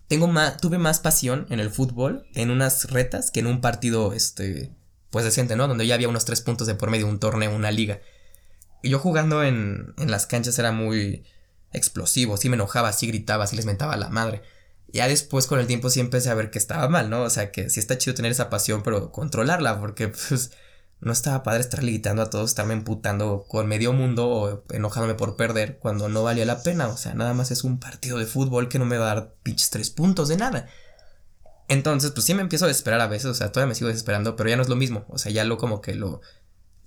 tengo 0.09 0.27
más, 0.27 0.59
tuve 0.59 0.79
más 0.79 1.01
pasión 1.01 1.47
en 1.51 1.61
el 1.61 1.71
fútbol, 1.71 2.27
en 2.35 2.51
unas 2.51 2.91
retas, 2.91 3.31
que 3.31 3.41
en 3.41 3.47
un 3.47 3.61
partido, 3.61 4.13
este, 4.13 4.73
pues 5.11 5.25
decente, 5.25 5.57
¿no? 5.57 5.69
Donde 5.69 5.87
ya 5.87 5.95
había 5.95 6.09
unos 6.09 6.25
tres 6.25 6.41
puntos 6.41 6.67
de 6.67 6.75
por 6.75 6.91
medio, 6.91 7.07
un 7.07 7.19
torneo, 7.21 7.55
una 7.55 7.71
liga. 7.71 8.01
Y 8.83 8.91
yo 8.91 8.99
jugando 8.99 9.43
en, 9.43 9.95
en 9.97 10.11
las 10.11 10.27
canchas 10.27 10.59
era 10.59 10.73
muy 10.73 11.25
explosivo, 11.73 12.37
sí 12.37 12.49
me 12.49 12.57
enojaba, 12.57 12.93
sí 12.93 13.07
gritaba, 13.07 13.47
sí 13.47 13.57
les 13.57 13.65
mentaba 13.65 13.95
a 13.95 13.97
la 13.99 14.11
madre. 14.11 14.43
Ya 14.93 15.09
después 15.09 15.47
con 15.47 15.59
el 15.59 15.67
tiempo 15.67 15.91
sí 15.91 16.01
empecé 16.01 16.31
a 16.31 16.35
ver 16.35 16.51
que 16.51 16.59
estaba 16.59 16.89
mal, 16.89 17.11
¿no? 17.11 17.23
O 17.23 17.31
sea, 17.31 17.51
que 17.51 17.69
sí 17.71 17.81
está 17.81 17.99
chido 17.99 18.15
tener 18.15 18.31
esa 18.31 18.51
pasión, 18.51 18.83
pero 18.83 19.11
controlarla, 19.11 19.81
porque 19.81 20.09
pues 20.29 20.53
no 21.05 21.13
estaba 21.13 21.43
padre 21.43 21.61
estar 21.61 21.81
gritando 21.81 22.23
a 22.23 22.31
todos, 22.31 22.51
estarme 22.51 22.75
emputando 22.75 23.45
con 23.47 23.67
medio 23.67 23.93
mundo 23.93 24.29
o 24.29 24.65
enojándome 24.71 25.15
por 25.15 25.37
perder 25.37 25.79
cuando 25.79 26.09
no 26.09 26.23
valía 26.23 26.47
la 26.47 26.63
pena. 26.63 26.89
O 26.89 26.97
sea, 26.97 27.15
nada 27.15 27.35
más 27.35 27.51
es 27.51 27.63
un 27.63 27.79
partido 27.79 28.19
de 28.19 28.27
fútbol 28.27 28.69
que 28.69 28.79
no 28.79 28.87
me 28.87 28.97
va 28.97 29.11
a 29.11 29.15
dar 29.15 29.35
pinches 29.43 29.71
tres 29.71 29.91
puntos 29.91 30.29
de 30.29 30.37
nada. 30.37 30.67
Entonces, 31.69 32.11
pues 32.11 32.27
sí 32.27 32.35
me 32.35 32.43
empiezo 32.43 32.65
a 32.65 32.69
desesperar 32.69 33.01
a 33.01 33.07
veces, 33.07 33.27
o 33.27 33.35
sea, 33.35 33.53
todavía 33.53 33.69
me 33.69 33.75
sigo 33.75 33.89
desesperando, 33.89 34.35
pero 34.37 34.51
ya 34.51 34.57
no 34.57 34.63
es 34.63 34.69
lo 34.69 34.77
mismo. 34.77 35.05
O 35.09 35.19
sea, 35.19 35.31
ya 35.31 35.45
lo 35.45 35.59
como 35.59 35.81
que 35.81 35.95
lo, 35.95 36.21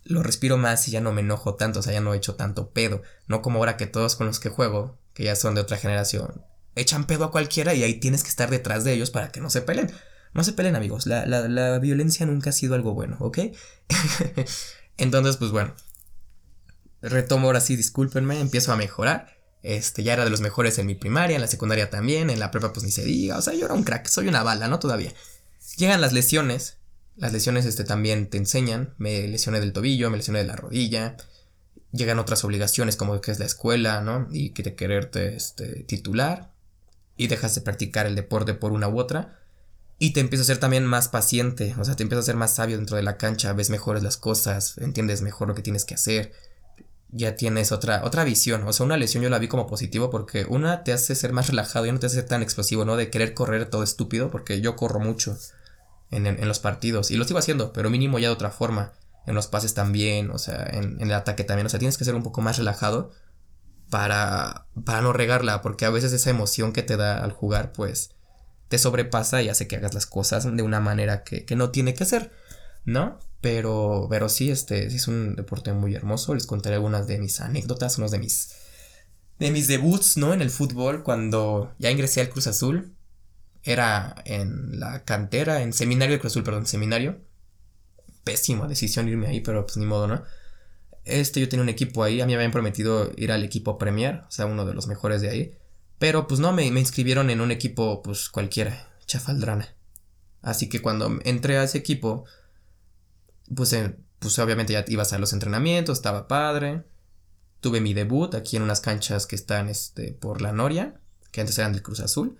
lo 0.04 0.24
respiro 0.24 0.58
más 0.58 0.88
y 0.88 0.92
ya 0.92 1.02
no 1.02 1.14
me 1.14 1.22
enojo 1.22 1.56
tanto, 1.56 1.80
o 1.80 1.84
sea, 1.84 1.94
ya 1.94 2.02
no 2.02 2.14
he 2.14 2.18
hecho 2.18 2.36
tanto 2.36 2.72
pedo. 2.72 3.02
No 3.28 3.42
como 3.42 3.60
ahora 3.60 3.78
que 3.78 3.88
todos 3.88 4.16
con 4.16 4.28
los 4.28 4.40
que 4.40 4.50
juego, 4.50 4.98
que 5.14 5.24
ya 5.24 5.36
son 5.36 5.56
de 5.56 5.62
otra 5.62 5.78
generación, 5.78 6.44
echan 6.76 7.06
pedo 7.06 7.26
a 7.26 7.32
cualquiera 7.32 7.74
y 7.74 7.84
ahí 7.84 7.96
tienes 7.96 8.24
que 8.24 8.30
estar 8.30 8.50
detrás 8.50 8.84
de 8.84 8.94
ellos 8.94 9.12
para 9.12 9.32
que 9.32 9.42
no 9.42 9.50
se 9.50 9.62
peleen. 9.62 9.92
No 10.34 10.44
se 10.44 10.54
peleen 10.54 10.76
amigos, 10.76 11.06
la, 11.06 11.26
la, 11.26 11.48
la 11.48 11.80
violencia 11.80 12.26
nunca 12.26 12.52
ha 12.52 12.54
sido 12.54 12.76
algo 12.76 12.94
bueno, 12.94 13.18
¿ok? 13.20 13.40
Entonces, 14.98 15.38
pues 15.38 15.52
bueno, 15.52 15.74
retomo 17.02 17.48
ahora 17.48 17.62
sí, 17.62 17.76
discúlpenme, 17.76 18.40
empiezo 18.40 18.72
a 18.72 18.76
mejorar. 18.76 19.38
Este, 19.64 20.04
ya 20.04 20.14
era 20.14 20.24
de 20.24 20.30
los 20.30 20.42
mejores 20.42 20.78
en 20.78 20.86
mi 20.86 20.96
primaria, 20.96 21.36
en 21.36 21.42
la 21.42 21.48
secundaria 21.48 21.90
también, 21.90 22.30
en 22.30 22.40
la 22.40 22.52
prepa 22.52 22.72
pues 22.72 22.86
ni 22.86 22.92
se 22.92 23.04
diga, 23.04 23.38
o 23.38 23.42
sea, 23.42 23.54
yo 23.54 23.66
era 23.66 23.74
un 23.74 23.84
crack, 23.84 24.08
soy 24.08 24.28
una 24.28 24.44
bala, 24.44 24.68
¿no? 24.68 24.80
Todavía. 24.80 25.14
Llegan 25.78 26.00
las 26.00 26.14
lesiones, 26.14 26.78
las 27.16 27.34
lesiones 27.34 27.66
este, 27.66 27.84
también 27.84 28.30
te 28.30 28.38
enseñan, 28.38 28.94
me 28.98 29.28
lesioné 29.28 29.60
del 29.60 29.74
tobillo, 29.74 30.10
me 30.10 30.18
lesioné 30.18 30.40
de 30.40 30.46
la 30.46 30.56
rodilla, 30.56 31.18
llegan 31.92 32.20
otras 32.20 32.44
obligaciones 32.44 32.96
como 32.96 33.20
que 33.20 33.32
es 33.32 33.40
la 33.40 33.46
escuela, 33.46 34.02
¿no? 34.02 34.28
Y 34.32 34.52
que 34.52 34.64
te 34.64 34.76
quererte 34.76 35.36
este, 35.36 35.84
titular 35.84 36.52
y 37.18 37.28
dejas 37.28 37.56
de 37.56 37.62
practicar 37.62 38.06
el 38.06 38.16
deporte 38.16 38.54
por 38.54 38.72
una 38.72 38.88
u 38.88 39.00
otra. 39.00 39.40
Y 40.00 40.12
te 40.12 40.20
empieza 40.20 40.44
a 40.44 40.46
ser 40.46 40.60
también 40.60 40.86
más 40.86 41.08
paciente, 41.08 41.76
o 41.80 41.84
sea, 41.84 41.96
te 41.96 42.04
empieza 42.04 42.20
a 42.20 42.24
ser 42.26 42.36
más 42.36 42.54
sabio 42.54 42.78
dentro 42.78 42.98
de 42.98 43.04
la 43.04 43.18
cancha, 43.18 43.54
ves 43.54 43.72
mejores 43.72 44.04
las 44.04 44.18
cosas, 44.18 44.78
entiendes 44.78 45.24
mejor 45.24 45.48
lo 45.48 45.56
que 45.56 45.64
tienes 45.64 45.86
que 45.86 45.96
hacer, 45.96 46.34
ya 47.10 47.36
tienes 47.36 47.72
otra, 47.72 48.04
otra 48.04 48.24
visión. 48.24 48.64
O 48.68 48.74
sea, 48.74 48.86
una 48.86 48.98
lesión 48.98 49.24
yo 49.24 49.30
la 49.30 49.40
vi 49.40 49.48
como 49.48 49.68
positivo 49.68 50.10
porque 50.10 50.46
una 50.46 50.84
te 50.84 50.94
hace 50.94 51.16
ser 51.16 51.34
más 51.34 51.48
relajado 51.48 51.86
y 51.86 51.92
no 51.92 52.00
te 52.00 52.08
hace 52.08 52.18
ser 52.18 52.26
tan 52.26 52.44
explosivo, 52.44 52.86
¿no? 52.86 52.96
De 52.96 53.10
querer 53.10 53.34
correr 53.34 53.70
todo 53.70 53.84
estúpido, 53.84 54.30
porque 54.30 54.62
yo 54.62 54.76
corro 54.76 55.00
mucho 55.00 55.38
en, 56.12 56.28
en, 56.28 56.48
los 56.48 56.60
partidos 56.60 57.12
y 57.12 57.16
lo 57.18 57.26
sigo 57.26 57.40
haciendo, 57.40 57.74
pero 57.74 57.90
mínimo 57.90 58.20
ya 58.20 58.28
de 58.28 58.34
otra 58.34 58.52
forma. 58.52 58.94
En 59.26 59.36
los 59.36 59.48
pases 59.48 59.74
también, 59.74 60.32
o 60.32 60.38
sea, 60.38 60.66
en, 60.72 61.02
en 61.02 61.08
el 61.08 61.14
ataque 61.14 61.44
también. 61.44 61.66
O 61.66 61.70
sea, 61.70 61.80
tienes 61.80 61.98
que 61.98 62.06
ser 62.06 62.16
un 62.16 62.24
poco 62.24 62.42
más 62.42 62.58
relajado 62.58 63.12
para, 63.90 64.68
para 64.86 65.02
no 65.02 65.12
regarla, 65.12 65.62
porque 65.62 65.86
a 65.86 65.90
veces 65.90 66.14
esa 66.14 66.30
emoción 66.30 66.72
que 66.72 66.84
te 66.84 66.98
da 66.98 67.24
al 67.24 67.32
jugar, 67.32 67.74
pues 67.74 68.12
te 68.68 68.78
sobrepasa 68.78 69.42
y 69.42 69.50
hace 69.50 69.68
que 69.68 69.78
hagas 69.78 69.94
las 69.94 70.06
cosas 70.06 70.44
de 70.56 70.64
una 70.64 70.80
manera 70.80 71.24
que, 71.24 71.46
que 71.46 71.56
no 71.56 71.72
tiene 71.72 71.94
que 71.94 72.06
ser, 72.06 72.32
¿no? 72.86 73.20
Pero, 73.42 74.08
pero 74.10 74.30
sí, 74.30 74.50
este, 74.50 74.88
es 74.88 75.08
un 75.08 75.36
deporte 75.36 75.72
muy 75.74 75.94
hermoso. 75.96 76.34
Les 76.34 76.48
contaré 76.48 76.76
algunas 76.76 77.08
de 77.08 77.20
mis 77.20 77.40
anécdotas, 77.40 77.98
unos 77.98 78.12
de 78.12 78.20
mis, 78.20 78.56
de 79.40 79.52
mis 79.52 79.68
debuts, 79.68 80.18
¿no? 80.18 80.34
En 80.34 80.42
el 80.42 80.50
fútbol, 80.50 81.04
cuando 81.04 81.74
ya 81.78 81.92
ingresé 81.92 82.22
al 82.22 82.30
Cruz 82.30 82.48
Azul. 82.48 82.94
Era 83.64 84.16
en 84.26 84.80
la 84.80 85.04
cantera, 85.04 85.62
en 85.62 85.74
seminario 85.74 86.16
de 86.16 86.20
Cruz 86.20 86.34
Azul, 86.34 86.44
perdón, 86.44 86.66
seminario. 86.66 87.20
Pésima 88.24 88.68
decisión 88.68 89.08
irme 89.10 89.28
ahí, 89.28 89.42
pero 89.42 89.66
pues 89.66 89.78
ni 89.78 89.86
modo, 89.86 90.08
¿no? 90.08 90.24
Este, 91.04 91.40
yo 91.40 91.50
tenía 91.50 91.64
un 91.64 91.70
equipo 91.70 92.04
ahí, 92.04 92.22
a 92.22 92.26
mí 92.26 92.32
me 92.32 92.36
habían 92.36 92.52
prometido 92.52 93.12
ir 93.16 93.32
al 93.32 93.44
equipo 93.44 93.78
Premier, 93.78 94.24
o 94.28 94.32
sea, 94.32 94.46
uno 94.46 94.66
de 94.66 94.74
los 94.74 94.88
mejores 94.88 95.22
de 95.22 95.30
ahí. 95.30 95.58
Pero 96.00 96.28
pues 96.28 96.40
no, 96.40 96.54
me, 96.54 96.70
me 96.72 96.80
inscribieron 96.80 97.30
en 97.30 97.42
un 97.42 97.52
equipo 97.52 98.02
pues 98.02 98.30
cualquiera, 98.30 98.90
chafaldrana. 99.06 99.76
Así 100.42 100.70
que 100.70 100.82
cuando 100.82 101.20
entré 101.24 101.58
a 101.58 101.64
ese 101.64 101.78
equipo, 101.78 102.26
pues, 103.54 103.76
pues 104.20 104.40
obviamente 104.40 104.74
ya 104.74 104.86
ibas 104.88 105.14
a 105.14 105.20
los 105.20 105.34
entrenamientos, 105.34 105.98
estaba 105.98 106.28
padre. 106.28 106.84
Tuve 107.60 107.82
mi 107.82 107.94
debut 107.94 108.36
aquí 108.36 108.56
en 108.56 108.64
unas 108.64 108.82
canchas 108.82 109.26
que 109.26 109.36
están 109.36 109.68
este, 109.68 110.14
por 110.14 110.42
la 110.42 110.54
Noria, 110.54 111.02
que 111.32 111.42
antes 111.42 111.58
eran 111.58 111.74
del 111.74 111.82
Cruz 111.82 112.00
Azul. 112.00 112.38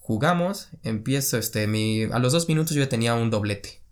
Jugamos, 0.00 0.68
empiezo, 0.82 1.38
este, 1.38 1.66
mi, 1.66 2.04
a 2.04 2.18
los 2.18 2.32
dos 2.32 2.48
minutos 2.48 2.74
yo 2.74 2.82
ya 2.82 2.88
tenía 2.88 3.14
un 3.14 3.30
doblete. 3.30 3.82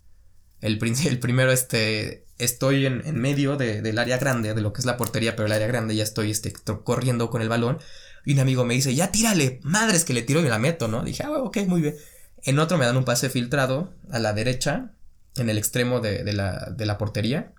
El, 0.61 0.79
el 1.05 1.19
primero, 1.19 1.51
este, 1.51 2.25
estoy 2.37 2.85
en, 2.85 3.01
en 3.05 3.19
medio 3.19 3.57
de, 3.57 3.81
del 3.81 3.97
área 3.97 4.17
grande, 4.17 4.53
de 4.53 4.61
lo 4.61 4.73
que 4.73 4.79
es 4.79 4.85
la 4.85 4.97
portería, 4.97 5.35
pero 5.35 5.47
el 5.47 5.51
área 5.51 5.67
grande 5.67 5.95
ya 5.95 6.03
estoy, 6.03 6.31
este, 6.31 6.53
corriendo 6.83 7.29
con 7.29 7.41
el 7.41 7.49
balón. 7.49 7.79
Y 8.27 8.33
un 8.33 8.39
amigo 8.39 8.65
me 8.65 8.73
dice, 8.73 8.93
ya 8.93 9.09
tírale, 9.09 9.61
madres 9.63 10.03
que 10.03 10.13
le 10.13 10.21
tiro 10.21 10.41
y 10.41 10.49
la 10.49 10.59
meto, 10.59 10.89
¿no? 10.89 11.01
Dije, 11.01 11.23
ah, 11.23 11.31
ok, 11.31 11.59
muy 11.65 11.79
bien. 11.79 11.95
En 12.43 12.59
otro 12.59 12.77
me 12.77 12.85
dan 12.85 12.97
un 12.97 13.05
pase 13.05 13.29
filtrado 13.29 13.93
a 14.11 14.19
la 14.19 14.33
derecha, 14.33 14.91
en 15.37 15.49
el 15.49 15.57
extremo 15.57 16.01
de, 16.01 16.25
de, 16.25 16.33
la, 16.33 16.73
de 16.75 16.85
la 16.85 16.97
portería, 16.97 17.53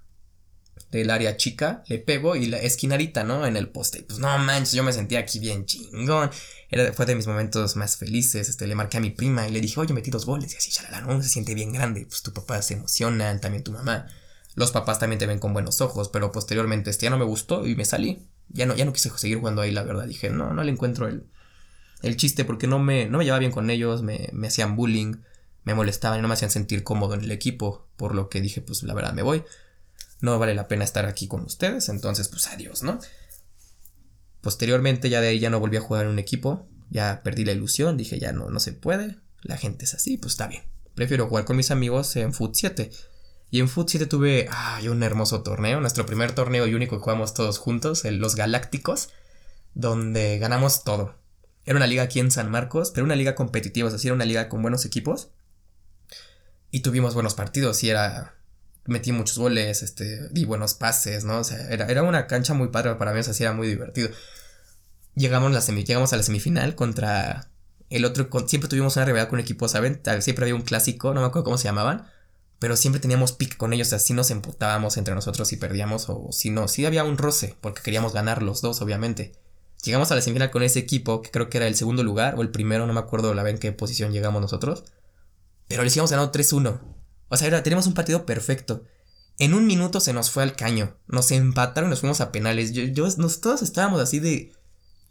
del 0.90 1.08
área 1.08 1.38
chica, 1.38 1.82
le 1.86 1.96
pego 1.96 2.36
y 2.36 2.48
la 2.48 2.58
esquinarita, 2.58 3.24
¿no? 3.24 3.46
En 3.46 3.56
el 3.56 3.70
poste. 3.70 4.02
Pues 4.02 4.18
no 4.18 4.36
manches, 4.36 4.74
yo 4.74 4.84
me 4.84 4.92
sentía 4.92 5.20
aquí 5.20 5.38
bien 5.38 5.64
chingón. 5.64 6.30
Era, 6.68 6.92
fue 6.92 7.06
de 7.06 7.14
mis 7.14 7.26
momentos 7.26 7.76
más 7.76 7.96
felices. 7.96 8.50
Este, 8.50 8.66
le 8.66 8.74
marqué 8.74 8.98
a 8.98 9.00
mi 9.00 9.08
prima 9.08 9.48
y 9.48 9.50
le 9.50 9.62
dije, 9.62 9.80
oye, 9.80 9.94
metí 9.94 10.10
dos 10.10 10.26
goles. 10.26 10.52
Y 10.52 10.58
así, 10.58 10.70
chalala, 10.70 11.00
no, 11.00 11.22
se 11.22 11.30
siente 11.30 11.54
bien 11.54 11.72
grande. 11.72 12.04
Pues 12.04 12.20
tu 12.20 12.34
papá 12.34 12.60
se 12.60 12.74
emociona, 12.74 13.40
también 13.40 13.64
tu 13.64 13.72
mamá. 13.72 14.06
Los 14.54 14.70
papás 14.70 14.98
también 14.98 15.18
te 15.18 15.24
ven 15.24 15.38
con 15.38 15.54
buenos 15.54 15.80
ojos, 15.80 16.10
pero 16.10 16.30
posteriormente 16.30 16.90
este 16.90 17.06
ya 17.06 17.10
no 17.10 17.16
me 17.16 17.24
gustó 17.24 17.66
y 17.66 17.74
me 17.74 17.86
salí 17.86 18.28
ya 18.50 18.66
no, 18.66 18.74
ya 18.74 18.84
no 18.84 18.92
quise 18.92 19.10
seguir 19.16 19.38
jugando 19.38 19.62
ahí, 19.62 19.70
la 19.70 19.82
verdad. 19.82 20.06
Dije, 20.06 20.30
no, 20.30 20.52
no 20.52 20.62
le 20.62 20.70
encuentro 20.70 21.08
el, 21.08 21.26
el 22.02 22.16
chiste 22.16 22.44
porque 22.44 22.66
no 22.66 22.78
me, 22.78 23.06
no 23.06 23.18
me 23.18 23.24
llevaba 23.24 23.40
bien 23.40 23.52
con 23.52 23.70
ellos, 23.70 24.02
me, 24.02 24.28
me 24.32 24.48
hacían 24.48 24.76
bullying, 24.76 25.16
me 25.64 25.74
molestaban 25.74 26.18
y 26.18 26.22
no 26.22 26.28
me 26.28 26.34
hacían 26.34 26.50
sentir 26.50 26.84
cómodo 26.84 27.14
en 27.14 27.22
el 27.22 27.30
equipo. 27.30 27.88
Por 27.96 28.14
lo 28.14 28.28
que 28.28 28.40
dije, 28.40 28.60
pues 28.60 28.82
la 28.82 28.94
verdad 28.94 29.12
me 29.12 29.22
voy. 29.22 29.44
No 30.20 30.38
vale 30.38 30.54
la 30.54 30.68
pena 30.68 30.84
estar 30.84 31.06
aquí 31.06 31.28
con 31.28 31.42
ustedes, 31.42 31.88
entonces 31.88 32.28
pues 32.28 32.48
adiós, 32.48 32.82
¿no? 32.82 32.98
Posteriormente 34.40 35.10
ya 35.10 35.20
de 35.20 35.28
ahí 35.28 35.38
ya 35.38 35.50
no 35.50 35.60
volví 35.60 35.76
a 35.76 35.80
jugar 35.80 36.06
en 36.06 36.12
un 36.12 36.18
equipo, 36.18 36.68
ya 36.90 37.20
perdí 37.22 37.44
la 37.44 37.52
ilusión, 37.52 37.96
dije 37.96 38.18
ya 38.18 38.32
no, 38.32 38.50
no 38.50 38.60
se 38.60 38.72
puede, 38.72 39.18
la 39.42 39.56
gente 39.56 39.84
es 39.84 39.94
así, 39.94 40.16
pues 40.16 40.32
está 40.32 40.48
bien. 40.48 40.64
Prefiero 40.94 41.28
jugar 41.28 41.44
con 41.44 41.56
mis 41.56 41.70
amigos 41.70 42.16
en 42.16 42.32
Foot 42.32 42.54
7. 42.56 42.90
Y 43.50 43.60
en 43.60 43.68
Foot 43.68 43.88
7 43.88 44.06
tuve 44.06 44.48
un 44.90 45.02
hermoso 45.02 45.42
torneo, 45.42 45.80
nuestro 45.80 46.04
primer 46.04 46.32
torneo 46.32 46.66
y 46.66 46.74
único 46.74 46.96
que 46.96 47.02
jugamos 47.02 47.32
todos 47.32 47.58
juntos, 47.58 48.04
el, 48.04 48.18
los 48.18 48.36
Galácticos, 48.36 49.10
donde 49.74 50.38
ganamos 50.38 50.84
todo. 50.84 51.14
Era 51.64 51.76
una 51.76 51.86
liga 51.86 52.02
aquí 52.02 52.20
en 52.20 52.30
San 52.30 52.50
Marcos, 52.50 52.90
pero 52.90 53.04
una 53.04 53.16
liga 53.16 53.34
competitiva, 53.34 53.88
es 53.88 53.94
decir, 53.94 54.08
era 54.08 54.14
una 54.14 54.26
liga 54.26 54.48
con 54.48 54.60
buenos 54.60 54.84
equipos. 54.84 55.30
Y 56.70 56.80
tuvimos 56.80 57.14
buenos 57.14 57.34
partidos 57.34 57.82
y 57.84 57.90
era... 57.90 58.34
Metí 58.84 59.12
muchos 59.12 59.36
goles, 59.36 59.82
este, 59.82 60.30
di 60.30 60.46
buenos 60.46 60.72
pases, 60.72 61.24
¿no? 61.24 61.40
O 61.40 61.44
sea, 61.44 61.68
era, 61.68 61.86
era 61.88 62.02
una 62.02 62.26
cancha 62.26 62.54
muy 62.54 62.68
padre 62.68 62.94
para 62.94 63.12
mí, 63.12 63.20
o 63.20 63.22
sea, 63.22 63.34
era 63.38 63.52
muy 63.54 63.68
divertido. 63.68 64.08
Llegamos, 65.14 65.52
la 65.52 65.60
llegamos 65.60 66.14
a 66.14 66.16
la 66.16 66.22
semifinal 66.22 66.74
contra 66.74 67.50
el 67.90 68.06
otro, 68.06 68.30
siempre 68.46 68.68
tuvimos 68.68 68.96
una 68.96 69.04
rivalidad 69.04 69.28
con 69.28 69.38
un 69.38 69.42
equipo, 69.42 69.68
¿saben? 69.68 70.00
Siempre 70.20 70.44
había 70.44 70.54
un 70.54 70.62
clásico, 70.62 71.12
no 71.12 71.20
me 71.20 71.26
acuerdo 71.26 71.44
cómo 71.44 71.58
se 71.58 71.64
llamaban 71.64 72.06
pero 72.58 72.76
siempre 72.76 73.00
teníamos 73.00 73.32
pick 73.32 73.56
con 73.56 73.72
ellos, 73.72 73.92
así 73.92 74.12
nos 74.14 74.30
emputábamos 74.30 74.96
entre 74.96 75.14
nosotros 75.14 75.52
y 75.52 75.56
perdíamos, 75.56 76.08
o 76.08 76.28
si 76.32 76.50
no, 76.50 76.66
sí 76.66 76.84
había 76.86 77.04
un 77.04 77.18
roce, 77.18 77.56
porque 77.60 77.82
queríamos 77.82 78.12
ganar 78.12 78.42
los 78.42 78.60
dos, 78.62 78.80
obviamente. 78.82 79.32
Llegamos 79.84 80.10
a 80.10 80.16
la 80.16 80.22
semifinal 80.22 80.50
con 80.50 80.64
ese 80.64 80.80
equipo, 80.80 81.22
que 81.22 81.30
creo 81.30 81.48
que 81.48 81.58
era 81.58 81.68
el 81.68 81.76
segundo 81.76 82.02
lugar, 82.02 82.34
o 82.36 82.42
el 82.42 82.50
primero, 82.50 82.86
no 82.86 82.92
me 82.92 83.00
acuerdo 83.00 83.32
la 83.32 83.44
vez 83.44 83.54
en 83.54 83.60
qué 83.60 83.72
posición 83.72 84.12
llegamos 84.12 84.42
nosotros, 84.42 84.84
pero 85.68 85.84
les 85.84 85.94
íbamos 85.94 86.10
ganando 86.10 86.32
3-1. 86.32 86.80
O 87.28 87.36
sea, 87.36 87.46
era, 87.46 87.62
teníamos 87.62 87.86
un 87.86 87.94
partido 87.94 88.26
perfecto. 88.26 88.84
En 89.38 89.54
un 89.54 89.66
minuto 89.66 90.00
se 90.00 90.12
nos 90.12 90.30
fue 90.30 90.42
al 90.42 90.56
caño, 90.56 90.96
nos 91.06 91.30
empataron 91.30 91.88
y 91.88 91.90
nos 91.90 92.00
fuimos 92.00 92.20
a 92.20 92.32
penales. 92.32 92.72
Yo, 92.72 92.82
yo, 92.82 93.08
todos 93.40 93.62
estábamos 93.62 94.00
así 94.00 94.18
de, 94.18 94.52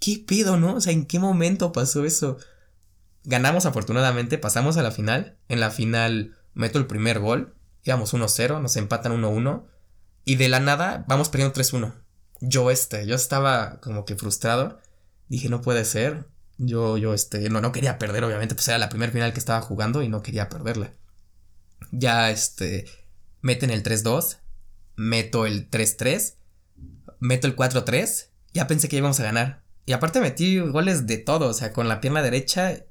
¿qué 0.02 0.22
pedo, 0.28 0.58
no? 0.58 0.76
O 0.76 0.82
sea, 0.82 0.92
¿en 0.92 1.06
qué 1.06 1.18
momento 1.18 1.72
pasó 1.72 2.04
eso? 2.04 2.38
Ganamos 3.24 3.66
afortunadamente, 3.66 4.38
pasamos 4.38 4.76
a 4.76 4.84
la 4.84 4.92
final. 4.92 5.38
En 5.48 5.62
la 5.62 5.72
final 5.72 6.36
meto 6.58 6.80
el 6.80 6.88
primer 6.88 7.20
gol. 7.20 7.56
Íbamos 7.84 8.14
1-0, 8.14 8.62
nos 8.62 8.76
empatan 8.76 9.14
1-1. 9.22 9.66
Y 10.26 10.36
de 10.36 10.50
la 10.50 10.60
nada 10.60 11.06
vamos 11.08 11.30
perdiendo 11.30 11.56
3-1. 11.56 11.94
Yo 12.42 12.70
este, 12.70 13.06
yo 13.06 13.16
estaba 13.16 13.80
como 13.80 14.04
que 14.04 14.16
frustrado. 14.16 14.80
Dije, 15.30 15.50
no 15.50 15.62
puede 15.62 15.86
ser. 15.86 16.28
Yo, 16.58 16.98
yo 16.98 17.14
este, 17.14 17.50
no, 17.50 17.62
no 17.62 17.72
quería 17.72 17.98
perder, 17.98 18.24
obviamente, 18.24 18.56
pues 18.56 18.68
era 18.68 18.80
la 18.80 18.90
primera 18.90 19.12
final 19.12 19.32
que 19.32 19.40
estaba 19.40 19.62
jugando 19.62 20.02
y 20.02 20.10
no 20.10 20.24
quería 20.24 20.50
perderla. 20.50 20.94
Ya 21.92 22.32
este, 22.32 22.86
meten 23.42 23.70
el 23.70 23.84
3-2, 23.84 24.40
meto 24.96 25.46
el 25.46 25.70
3-3, 25.70 26.36
meto 27.20 27.48
el 27.48 27.56
4-3. 27.56 28.30
Ya 28.54 28.68
pensé 28.68 28.90
que 28.90 28.98
íbamos 28.98 29.20
a 29.20 29.24
ganar. 29.24 29.64
Y 29.86 29.94
aparte 29.94 30.20
metí 30.20 30.60
goles 30.60 31.06
de 31.06 31.18
todo, 31.20 31.48
o 31.48 31.54
sea, 31.54 31.72
con 31.72 31.88
la 31.88 32.02
pierna 32.02 32.22
derecha, 32.22 32.84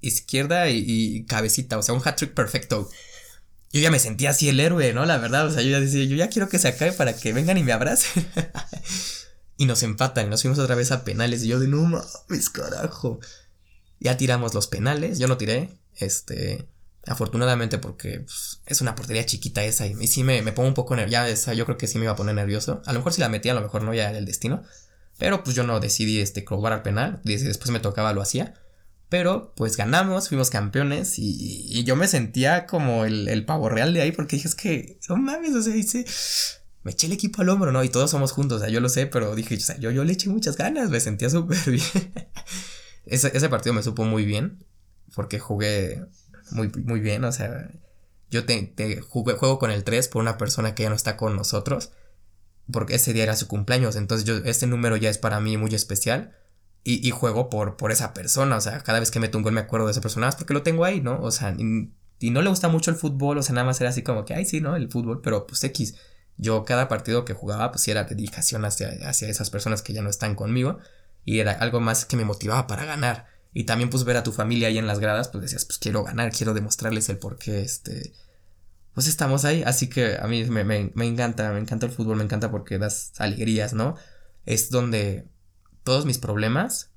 izquierda 0.00 0.70
y, 0.70 0.84
y 0.86 1.24
cabecita, 1.26 1.78
o 1.78 1.82
sea, 1.82 1.94
un 1.94 2.02
hat-trick 2.04 2.34
perfecto. 2.34 2.88
Yo 3.72 3.80
ya 3.80 3.90
me 3.90 4.00
sentía 4.00 4.30
así 4.30 4.48
el 4.48 4.58
héroe, 4.58 4.92
¿no? 4.92 5.06
La 5.06 5.18
verdad, 5.18 5.46
o 5.46 5.50
sea, 5.52 5.62
yo 5.62 5.70
ya 5.70 5.80
decía, 5.80 6.04
yo 6.04 6.16
ya 6.16 6.28
quiero 6.28 6.48
que 6.48 6.58
se 6.58 6.68
acabe 6.68 6.92
para 6.92 7.14
que 7.14 7.32
vengan 7.32 7.56
y 7.56 7.62
me 7.62 7.72
abracen. 7.72 8.26
y 9.56 9.66
nos 9.66 9.82
empatan, 9.82 10.28
nos 10.28 10.42
fuimos 10.42 10.58
otra 10.58 10.74
vez 10.74 10.90
a 10.90 11.04
penales, 11.04 11.44
y 11.44 11.48
yo 11.48 11.60
de 11.60 11.68
no 11.68 11.82
mames, 11.82 12.50
carajo. 12.50 13.20
Ya 14.00 14.16
tiramos 14.16 14.54
los 14.54 14.66
penales, 14.66 15.18
yo 15.18 15.28
no 15.28 15.36
tiré, 15.36 15.78
este, 15.96 16.66
afortunadamente 17.06 17.78
porque 17.78 18.20
pues, 18.20 18.60
es 18.66 18.80
una 18.80 18.94
portería 18.96 19.24
chiquita 19.24 19.62
esa, 19.62 19.86
y, 19.86 19.94
y 20.00 20.06
sí 20.08 20.24
me, 20.24 20.42
me 20.42 20.52
pongo 20.52 20.68
un 20.68 20.74
poco 20.74 20.96
nervioso, 20.96 21.52
yo 21.52 21.64
creo 21.64 21.78
que 21.78 21.86
sí 21.86 21.98
me 21.98 22.04
iba 22.04 22.12
a 22.12 22.16
poner 22.16 22.34
nervioso. 22.34 22.82
A 22.86 22.92
lo 22.92 22.98
mejor 22.98 23.12
si 23.12 23.20
la 23.20 23.28
metía, 23.28 23.52
a 23.52 23.54
lo 23.54 23.60
mejor 23.60 23.82
no, 23.82 23.94
ya 23.94 24.08
era 24.10 24.18
el 24.18 24.24
destino. 24.24 24.64
Pero 25.20 25.44
pues 25.44 25.54
yo 25.54 25.64
no 25.64 25.78
decidí 25.80 26.18
este 26.18 26.44
cobrar 26.44 26.72
al 26.72 26.82
penal, 26.82 27.20
después 27.24 27.70
me 27.70 27.78
tocaba, 27.78 28.14
lo 28.14 28.22
hacía. 28.22 28.54
Pero 29.10 29.52
pues 29.56 29.76
ganamos, 29.76 30.28
fuimos 30.28 30.50
campeones 30.50 31.18
y, 31.18 31.82
yo 31.84 31.96
me 31.96 32.06
sentía 32.06 32.64
como 32.66 33.04
el, 33.04 33.28
el, 33.28 33.44
pavo 33.44 33.68
real 33.68 33.92
de 33.92 34.02
ahí 34.02 34.12
porque 34.12 34.36
dije, 34.36 34.46
es 34.46 34.54
que, 34.54 35.00
no 35.08 35.16
mames, 35.16 35.52
o 35.56 35.60
sea, 35.60 35.74
dice, 35.74 36.06
me 36.84 36.92
eché 36.92 37.08
el 37.08 37.12
equipo 37.12 37.42
al 37.42 37.48
hombro, 37.48 37.72
¿no? 37.72 37.82
Y 37.82 37.88
todos 37.88 38.12
somos 38.12 38.30
juntos, 38.30 38.58
o 38.58 38.60
sea, 38.60 38.68
yo 38.68 38.80
lo 38.80 38.88
sé, 38.88 39.06
pero 39.06 39.34
dije, 39.34 39.56
o 39.56 39.60
sea, 39.60 39.76
yo, 39.78 39.90
yo 39.90 40.04
le 40.04 40.12
eché 40.12 40.30
muchas 40.30 40.56
ganas, 40.56 40.90
me 40.90 41.00
sentía 41.00 41.28
súper 41.28 41.58
bien. 41.66 41.82
ese, 43.04 43.36
ese 43.36 43.48
partido 43.48 43.74
me 43.74 43.82
supo 43.82 44.04
muy 44.04 44.24
bien 44.24 44.64
porque 45.16 45.40
jugué 45.40 46.06
muy, 46.52 46.68
muy 46.68 47.00
bien, 47.00 47.24
o 47.24 47.32
sea, 47.32 47.68
yo 48.30 48.44
te, 48.44 48.62
te 48.62 49.00
juego 49.00 49.58
con 49.58 49.72
el 49.72 49.82
3 49.82 50.06
por 50.06 50.22
una 50.22 50.38
persona 50.38 50.76
que 50.76 50.84
ya 50.84 50.88
no 50.88 50.94
está 50.94 51.16
con 51.16 51.34
nosotros 51.34 51.90
porque 52.72 52.94
ese 52.94 53.12
día 53.12 53.24
era 53.24 53.34
su 53.34 53.48
cumpleaños, 53.48 53.96
entonces 53.96 54.24
yo, 54.24 54.36
este 54.36 54.68
número 54.68 54.96
ya 54.96 55.10
es 55.10 55.18
para 55.18 55.40
mí 55.40 55.56
muy 55.56 55.74
especial 55.74 56.36
y, 56.82 57.06
y, 57.06 57.10
juego 57.10 57.50
por, 57.50 57.76
por 57.76 57.92
esa 57.92 58.14
persona, 58.14 58.56
o 58.56 58.60
sea, 58.60 58.80
cada 58.80 59.00
vez 59.00 59.10
que 59.10 59.20
meto 59.20 59.36
un 59.36 59.44
gol 59.44 59.52
me 59.52 59.60
acuerdo 59.60 59.86
de 59.86 59.92
esa 59.92 60.00
persona, 60.00 60.28
es 60.28 60.36
porque 60.36 60.54
lo 60.54 60.62
tengo 60.62 60.84
ahí, 60.84 61.00
¿no? 61.00 61.20
O 61.20 61.30
sea, 61.30 61.54
y, 61.58 62.30
no 62.30 62.42
le 62.42 62.48
gusta 62.48 62.68
mucho 62.68 62.90
el 62.90 62.96
fútbol, 62.96 63.38
o 63.38 63.42
sea, 63.42 63.54
nada 63.54 63.66
más 63.66 63.80
era 63.80 63.90
así 63.90 64.02
como 64.02 64.24
que, 64.24 64.34
ay, 64.34 64.44
sí, 64.44 64.60
¿no? 64.60 64.76
El 64.76 64.90
fútbol, 64.90 65.20
pero 65.22 65.46
pues 65.46 65.62
X, 65.64 65.94
yo 66.36 66.64
cada 66.64 66.88
partido 66.88 67.24
que 67.24 67.34
jugaba, 67.34 67.70
pues 67.70 67.86
era 67.88 68.04
dedicación 68.04 68.64
hacia, 68.64 68.90
hacia 69.08 69.28
esas 69.28 69.50
personas 69.50 69.82
que 69.82 69.92
ya 69.92 70.02
no 70.02 70.10
están 70.10 70.34
conmigo 70.34 70.78
y 71.24 71.40
era 71.40 71.52
algo 71.52 71.80
más 71.80 72.04
que 72.06 72.16
me 72.16 72.24
motivaba 72.24 72.66
para 72.66 72.84
ganar. 72.84 73.26
Y 73.52 73.64
también 73.64 73.90
pues 73.90 74.04
ver 74.04 74.16
a 74.16 74.22
tu 74.22 74.32
familia 74.32 74.68
ahí 74.68 74.78
en 74.78 74.86
las 74.86 75.00
gradas, 75.00 75.28
pues 75.28 75.42
decías, 75.42 75.64
pues 75.64 75.78
quiero 75.78 76.04
ganar, 76.04 76.32
quiero 76.32 76.54
demostrarles 76.54 77.08
el 77.08 77.18
por 77.18 77.36
qué, 77.36 77.60
este, 77.62 78.12
pues 78.94 79.06
estamos 79.06 79.44
ahí. 79.44 79.62
Así 79.64 79.88
que 79.88 80.16
a 80.16 80.26
mí 80.28 80.44
me, 80.44 80.64
me, 80.64 80.92
me, 80.94 81.06
encanta, 81.06 81.52
me 81.52 81.58
encanta 81.58 81.86
el 81.86 81.92
fútbol, 81.92 82.16
me 82.16 82.24
encanta 82.24 82.50
porque 82.50 82.78
das 82.78 83.12
alegrías, 83.18 83.74
¿no? 83.74 83.96
Es 84.46 84.70
donde 84.70 85.29
todos 85.90 86.06
mis 86.06 86.18
problemas, 86.18 86.92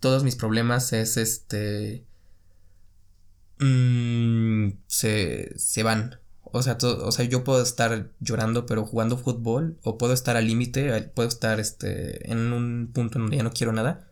todos 0.00 0.24
mis 0.24 0.34
problemas 0.34 0.92
es 0.92 1.16
este... 1.16 2.04
Mmm, 3.60 4.70
se, 4.88 5.56
se 5.56 5.84
van. 5.84 6.18
O 6.42 6.60
sea, 6.64 6.76
todo, 6.76 7.06
o 7.06 7.12
sea, 7.12 7.24
yo 7.24 7.44
puedo 7.44 7.62
estar 7.62 8.10
llorando 8.18 8.66
pero 8.66 8.84
jugando 8.84 9.16
fútbol, 9.16 9.78
o 9.84 9.96
puedo 9.96 10.12
estar 10.12 10.36
al 10.36 10.48
límite, 10.48 11.02
puedo 11.14 11.28
estar 11.28 11.60
este, 11.60 12.32
en 12.32 12.52
un 12.52 12.90
punto 12.92 13.18
en 13.18 13.22
donde 13.22 13.36
ya 13.36 13.44
no 13.44 13.52
quiero 13.52 13.72
nada. 13.72 14.10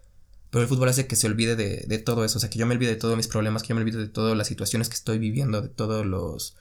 Pero 0.50 0.62
el 0.62 0.68
fútbol 0.68 0.90
hace 0.90 1.08
que 1.08 1.16
se 1.16 1.26
olvide 1.26 1.56
de, 1.56 1.86
de, 1.88 1.98
todo 1.98 2.24
eso. 2.24 2.38
O 2.38 2.40
sea, 2.40 2.50
que 2.50 2.60
yo 2.60 2.66
me 2.66 2.74
olvide 2.76 2.90
de 2.90 2.96
todos 2.96 3.16
mis 3.16 3.26
problemas, 3.26 3.64
que 3.64 3.70
yo 3.70 3.74
me 3.74 3.80
olvide 3.80 3.98
de 3.98 4.08
todas 4.08 4.36
las 4.36 4.46
situaciones 4.46 4.88
que 4.88 4.94
estoy 4.94 5.18
viviendo, 5.18 5.60
de 5.60 5.70
todos 5.70 6.06
los. 6.06 6.56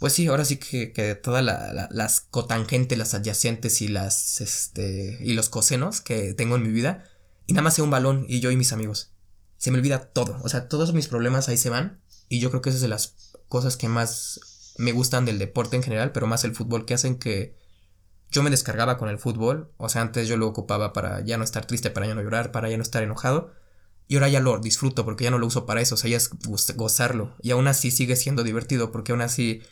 Pues 0.00 0.14
sí, 0.14 0.26
ahora 0.26 0.44
sí 0.44 0.56
que, 0.56 0.92
que 0.92 1.14
todas 1.14 1.44
la, 1.44 1.72
la, 1.72 1.88
las 1.92 2.22
cotangentes, 2.22 2.98
las 2.98 3.14
adyacentes 3.14 3.82
y 3.82 3.88
las. 3.88 4.40
Este. 4.40 5.18
y 5.20 5.34
los 5.34 5.48
cosenos 5.48 6.00
que 6.00 6.34
tengo 6.34 6.56
en 6.56 6.62
mi 6.62 6.70
vida. 6.70 7.04
Y 7.46 7.52
nada 7.52 7.62
más 7.62 7.74
sea 7.74 7.84
un 7.84 7.90
balón 7.90 8.24
y 8.28 8.40
yo 8.40 8.50
y 8.50 8.56
mis 8.56 8.72
amigos. 8.72 9.12
Se 9.58 9.70
me 9.70 9.78
olvida 9.78 10.06
todo. 10.06 10.40
O 10.42 10.48
sea, 10.48 10.68
todos 10.68 10.94
mis 10.94 11.06
problemas 11.06 11.48
ahí 11.48 11.58
se 11.58 11.70
van. 11.70 12.00
Y 12.28 12.40
yo 12.40 12.50
creo 12.50 12.62
que 12.62 12.70
esa 12.70 12.78
es 12.78 12.82
de 12.82 12.88
las 12.88 13.14
cosas 13.48 13.76
que 13.76 13.88
más 13.88 14.74
me 14.78 14.92
gustan 14.92 15.26
del 15.26 15.38
deporte 15.38 15.76
en 15.76 15.82
general, 15.82 16.12
pero 16.12 16.26
más 16.26 16.44
el 16.44 16.54
fútbol, 16.54 16.86
que 16.86 16.94
hacen 16.94 17.18
que 17.18 17.54
yo 18.30 18.42
me 18.42 18.50
descargaba 18.50 18.96
con 18.96 19.10
el 19.10 19.18
fútbol, 19.18 19.72
o 19.76 19.88
sea, 19.90 20.00
antes 20.02 20.28
yo 20.28 20.38
lo 20.38 20.46
ocupaba 20.46 20.94
para 20.94 21.20
ya 21.20 21.36
no 21.36 21.44
estar 21.44 21.66
triste, 21.66 21.90
para 21.90 22.06
ya 22.06 22.14
no 22.14 22.22
llorar, 22.22 22.52
para 22.52 22.70
ya 22.70 22.76
no 22.76 22.82
estar 22.82 23.02
enojado, 23.02 23.52
y 24.08 24.14
ahora 24.14 24.28
ya 24.28 24.40
lo 24.40 24.58
disfruto 24.58 25.04
porque 25.04 25.24
ya 25.24 25.30
no 25.30 25.38
lo 25.38 25.46
uso 25.46 25.66
para 25.66 25.80
eso, 25.80 25.96
o 25.96 25.98
sea, 25.98 26.10
ya 26.10 26.16
es 26.16 26.30
gozarlo, 26.76 27.34
y 27.42 27.50
aún 27.50 27.66
así 27.66 27.90
sigue 27.90 28.16
siendo 28.16 28.42
divertido 28.42 28.92
porque 28.92 29.12
aún 29.12 29.20
así 29.20 29.62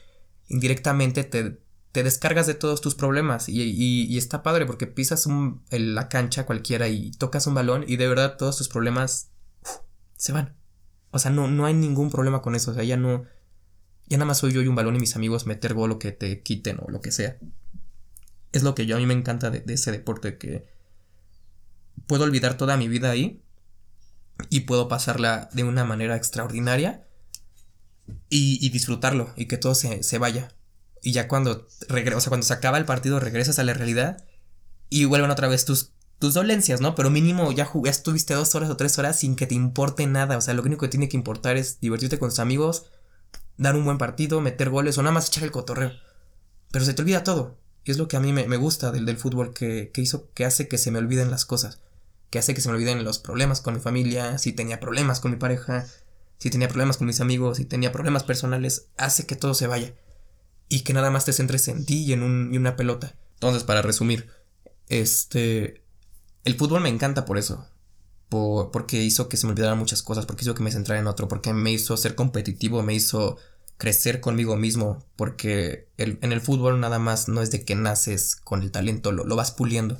indirectamente 0.48 1.24
te, 1.24 1.60
te 1.92 2.02
descargas 2.02 2.46
de 2.46 2.54
todos 2.54 2.80
tus 2.80 2.94
problemas. 2.94 3.48
Y, 3.48 3.62
y, 3.62 4.18
está 4.18 4.42
padre 4.42 4.66
porque 4.66 4.86
pisas 4.86 5.26
un, 5.26 5.62
la 5.70 6.08
cancha 6.08 6.46
cualquiera 6.46 6.88
y 6.88 7.10
tocas 7.12 7.46
un 7.46 7.54
balón 7.54 7.84
y 7.86 7.96
de 7.96 8.08
verdad 8.08 8.36
todos 8.36 8.56
tus 8.56 8.68
problemas 8.68 9.30
se 10.16 10.32
van. 10.32 10.56
O 11.10 11.18
sea, 11.18 11.30
no, 11.30 11.48
no 11.48 11.64
hay 11.64 11.74
ningún 11.74 12.10
problema 12.10 12.42
con 12.42 12.54
eso, 12.54 12.72
o 12.72 12.74
sea, 12.74 12.84
ya 12.84 12.96
no... 12.96 13.24
Ya 14.06 14.16
nada 14.16 14.26
más 14.26 14.38
soy 14.38 14.52
yo 14.52 14.62
y 14.62 14.68
un 14.68 14.74
balón 14.74 14.96
y 14.96 15.00
mis 15.00 15.16
amigos 15.16 15.46
meter 15.46 15.74
gol 15.74 15.92
o 15.92 15.98
que 15.98 16.12
te 16.12 16.42
quiten 16.42 16.78
o 16.80 16.90
lo 16.90 17.02
que 17.02 17.12
sea. 17.12 17.36
Es 18.52 18.62
lo 18.62 18.74
que 18.74 18.86
yo 18.86 18.96
a 18.96 18.98
mí 18.98 19.04
me 19.04 19.12
encanta 19.12 19.50
de, 19.50 19.62
ese 19.72 19.92
deporte, 19.92 20.38
que 20.38 20.66
puedo 22.06 22.24
olvidar 22.24 22.56
toda 22.56 22.78
mi 22.78 22.88
vida 22.88 23.10
ahí 23.10 23.42
y 24.48 24.60
puedo 24.60 24.88
pasarla 24.88 25.50
de 25.52 25.64
una 25.64 25.84
manera 25.84 26.16
extraordinaria 26.16 27.07
y, 28.28 28.68
disfrutarlo 28.70 29.32
y 29.36 29.46
que 29.46 29.56
todo 29.56 29.74
se, 29.74 30.02
se, 30.02 30.18
vaya. 30.18 30.52
Y 31.02 31.12
ya 31.12 31.28
cuando, 31.28 31.66
o 31.88 32.20
sea, 32.20 32.28
cuando 32.28 32.46
se 32.46 32.52
acaba 32.52 32.78
el 32.78 32.84
partido 32.84 33.20
regresas 33.20 33.58
a 33.58 33.64
la 33.64 33.74
realidad 33.74 34.24
y 34.90 35.04
vuelven 35.04 35.30
otra 35.30 35.48
vez 35.48 35.64
tus, 35.64 35.92
tus 36.18 36.34
dolencias, 36.34 36.80
¿no? 36.80 36.94
Pero 36.94 37.10
mínimo 37.10 37.52
ya, 37.52 37.70
ya 37.84 37.90
estuviste 37.90 38.34
dos 38.34 38.54
horas 38.54 38.70
o 38.70 38.76
tres 38.76 38.98
horas 38.98 39.18
sin 39.18 39.36
que 39.36 39.46
te 39.46 39.54
importe 39.54 40.06
nada. 40.06 40.36
O 40.36 40.40
sea, 40.40 40.54
lo 40.54 40.62
único 40.62 40.82
que 40.82 40.88
tiene 40.88 41.08
que 41.08 41.16
importar 41.16 41.56
es 41.56 41.80
divertirte 41.80 42.18
con 42.18 42.30
tus 42.30 42.40
amigos, 42.40 42.86
dar 43.56 43.76
un 43.76 43.84
buen 43.84 43.98
partido, 43.98 44.40
meter 44.40 44.70
goles 44.70 44.98
o 44.98 45.02
nada 45.02 45.12
más 45.12 45.28
echar 45.28 45.44
el 45.44 45.50
cotorreo. 45.50 45.92
Pero 46.70 46.84
se 46.84 46.94
te 46.94 47.02
olvida 47.02 47.24
todo. 47.24 47.58
Y 47.84 47.90
es 47.90 47.98
lo 47.98 48.08
que 48.08 48.16
a 48.16 48.20
mí 48.20 48.32
me, 48.32 48.46
me 48.46 48.56
gusta 48.56 48.90
del, 48.90 49.06
del 49.06 49.16
fútbol, 49.16 49.54
que, 49.54 49.90
que, 49.92 50.02
hizo, 50.02 50.30
que 50.32 50.44
hace 50.44 50.68
que 50.68 50.78
se 50.78 50.90
me 50.90 50.98
olviden 50.98 51.30
las 51.30 51.44
cosas. 51.44 51.80
Que 52.30 52.38
hace 52.38 52.52
que 52.52 52.60
se 52.60 52.68
me 52.68 52.74
olviden 52.74 53.04
los 53.04 53.18
problemas 53.18 53.60
con 53.62 53.74
mi 53.74 53.80
familia, 53.80 54.36
si 54.36 54.52
tenía 54.52 54.80
problemas 54.80 55.20
con 55.20 55.30
mi 55.30 55.38
pareja, 55.38 55.86
si 56.38 56.50
tenía 56.50 56.68
problemas 56.68 56.96
con 56.96 57.06
mis 57.06 57.20
amigos, 57.20 57.58
si 57.58 57.64
tenía 57.64 57.92
problemas 57.92 58.24
personales, 58.24 58.86
hace 58.96 59.26
que 59.26 59.36
todo 59.36 59.54
se 59.54 59.66
vaya. 59.66 59.94
Y 60.68 60.80
que 60.80 60.92
nada 60.92 61.10
más 61.10 61.24
te 61.24 61.32
centres 61.32 61.68
en 61.68 61.84
ti 61.84 62.04
y 62.04 62.12
en, 62.12 62.22
un, 62.22 62.52
y 62.52 62.58
una 62.58 62.76
pelota. 62.76 63.16
Entonces, 63.34 63.64
para 63.64 63.82
resumir, 63.82 64.28
este... 64.88 65.82
El 66.44 66.54
fútbol 66.54 66.82
me 66.82 66.88
encanta 66.88 67.24
por 67.24 67.38
eso. 67.38 67.66
Por, 68.28 68.70
porque 68.70 69.02
hizo 69.02 69.28
que 69.28 69.36
se 69.36 69.46
me 69.46 69.52
olvidaran 69.52 69.78
muchas 69.78 70.02
cosas, 70.02 70.26
porque 70.26 70.44
hizo 70.44 70.54
que 70.54 70.62
me 70.62 70.70
centrara 70.70 71.00
en 71.00 71.06
otro, 71.06 71.28
porque 71.28 71.52
me 71.52 71.72
hizo 71.72 71.96
ser 71.96 72.14
competitivo, 72.14 72.82
me 72.82 72.94
hizo 72.94 73.38
crecer 73.78 74.20
conmigo 74.20 74.56
mismo, 74.56 75.04
porque 75.16 75.88
el, 75.96 76.18
en 76.20 76.32
el 76.32 76.40
fútbol 76.40 76.80
nada 76.80 76.98
más 76.98 77.28
no 77.28 77.40
es 77.40 77.50
de 77.50 77.64
que 77.64 77.76
naces 77.76 78.36
con 78.36 78.62
el 78.62 78.72
talento, 78.72 79.12
lo, 79.12 79.24
lo, 79.24 79.36
vas 79.36 79.52
puliendo. 79.52 79.96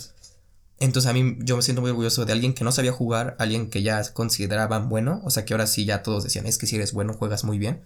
Entonces 0.80 1.10
a 1.10 1.12
mí 1.12 1.36
yo 1.40 1.56
me 1.56 1.62
siento 1.62 1.80
muy 1.80 1.90
orgulloso 1.90 2.24
de 2.24 2.32
alguien 2.32 2.54
que 2.54 2.64
no 2.64 2.70
sabía 2.70 2.92
jugar, 2.92 3.36
alguien 3.38 3.68
que 3.68 3.82
ya 3.82 4.02
consideraban 4.12 4.88
bueno, 4.88 5.20
o 5.24 5.30
sea 5.30 5.44
que 5.44 5.54
ahora 5.54 5.66
sí 5.66 5.84
ya 5.84 6.02
todos 6.02 6.24
decían, 6.24 6.46
es 6.46 6.56
que 6.56 6.66
si 6.66 6.76
eres 6.76 6.92
bueno, 6.92 7.14
juegas 7.14 7.44
muy 7.44 7.58
bien. 7.58 7.82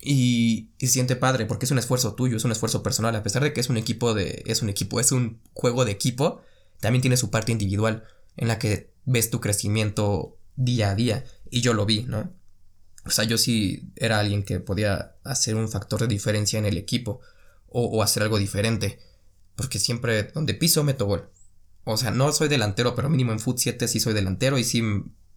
Y, 0.00 0.70
siente 0.78 1.16
padre, 1.16 1.46
porque 1.46 1.64
es 1.64 1.70
un 1.70 1.78
esfuerzo 1.78 2.14
tuyo, 2.14 2.36
es 2.36 2.44
un 2.44 2.52
esfuerzo 2.52 2.82
personal, 2.82 3.16
a 3.16 3.22
pesar 3.22 3.42
de 3.42 3.52
que 3.54 3.60
es 3.60 3.70
un 3.70 3.78
equipo 3.78 4.12
de, 4.12 4.42
es 4.46 4.60
un 4.60 4.68
equipo, 4.68 5.00
es 5.00 5.12
un 5.12 5.40
juego 5.54 5.84
de 5.86 5.92
equipo, 5.92 6.42
también 6.80 7.00
tiene 7.00 7.16
su 7.16 7.30
parte 7.30 7.52
individual, 7.52 8.04
en 8.36 8.48
la 8.48 8.58
que 8.58 8.92
ves 9.06 9.30
tu 9.30 9.40
crecimiento 9.40 10.36
día 10.56 10.90
a 10.90 10.94
día, 10.94 11.24
y 11.50 11.62
yo 11.62 11.72
lo 11.72 11.86
vi, 11.86 12.02
¿no? 12.02 12.30
O 13.06 13.10
sea, 13.10 13.24
yo 13.24 13.38
sí 13.38 13.90
era 13.96 14.20
alguien 14.20 14.44
que 14.44 14.60
podía 14.60 15.16
hacer 15.24 15.56
un 15.56 15.68
factor 15.68 16.00
de 16.00 16.06
diferencia 16.06 16.58
en 16.58 16.66
el 16.66 16.76
equipo 16.76 17.20
o, 17.68 17.84
o 17.86 18.02
hacer 18.02 18.22
algo 18.22 18.38
diferente. 18.38 18.98
Porque 19.56 19.78
siempre 19.78 20.24
donde 20.24 20.54
piso 20.54 20.84
meto 20.84 21.06
gol. 21.06 21.28
O 21.84 21.96
sea, 21.96 22.10
no 22.10 22.32
soy 22.32 22.48
delantero, 22.48 22.94
pero 22.94 23.10
mínimo 23.10 23.32
en 23.32 23.40
Foot 23.40 23.58
7 23.58 23.88
sí 23.88 24.00
soy 24.00 24.14
delantero 24.14 24.58
y 24.58 24.64
sí 24.64 24.82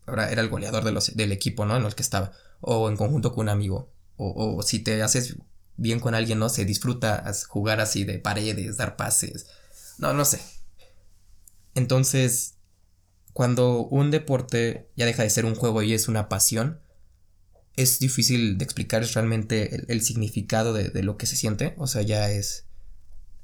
era 0.08 0.30
el 0.30 0.50
goleador 0.50 0.84
del 0.84 1.32
equipo, 1.32 1.66
¿no? 1.66 1.76
En 1.76 1.86
el 1.86 1.96
que 1.96 2.02
estaba. 2.02 2.32
O 2.62 2.90
en 2.90 2.96
conjunto 2.96 3.34
con 3.34 3.44
un 3.44 3.50
amigo. 3.50 3.92
O, 4.16 4.58
o 4.58 4.64
si 4.64 4.80
te 4.80 5.04
haces 5.04 5.38
bien 5.76 6.00
con 6.00 6.16
alguien, 6.16 6.40
¿no? 6.40 6.50
Se 6.50 6.66
disfruta 6.66 7.32
jugar 7.48 7.80
así 7.80 8.04
de 8.04 8.20
paredes, 8.20 8.78
dar 8.78 8.96
pases. 8.96 9.48
No, 9.98 10.14
no 10.14 10.26
sé. 10.26 10.42
Entonces, 11.76 12.56
cuando 13.34 13.86
un 13.86 14.10
deporte 14.10 14.90
ya 14.96 15.06
deja 15.06 15.24
de 15.24 15.30
ser 15.30 15.46
un 15.46 15.56
juego 15.56 15.84
y 15.84 15.94
es 15.94 16.08
una 16.08 16.30
pasión, 16.30 16.82
es 17.76 18.00
difícil 18.00 18.58
de 18.58 18.64
explicar 18.64 19.06
realmente 19.14 19.76
el, 19.76 19.86
el 19.88 20.02
significado 20.02 20.74
de, 20.74 20.90
de, 20.90 21.04
lo 21.04 21.18
que 21.18 21.28
se 21.28 21.36
siente. 21.36 21.76
O 21.78 21.86
sea, 21.86 22.02
ya 22.02 22.32
es. 22.32 22.66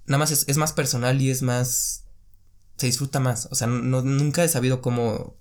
Nada 0.08 0.18
más 0.18 0.32
es, 0.32 0.46
es 0.48 0.58
más 0.58 0.74
personal 0.74 1.22
y 1.22 1.30
es 1.30 1.44
más. 1.44 2.03
Se 2.78 2.88
disfruta 2.88 3.20
más. 3.20 3.48
O 3.52 3.56
sea, 3.56 3.68
no, 3.68 4.02
nunca 4.02 4.44
he 4.44 4.50
sabido 4.50 4.82
cómo 4.82 5.36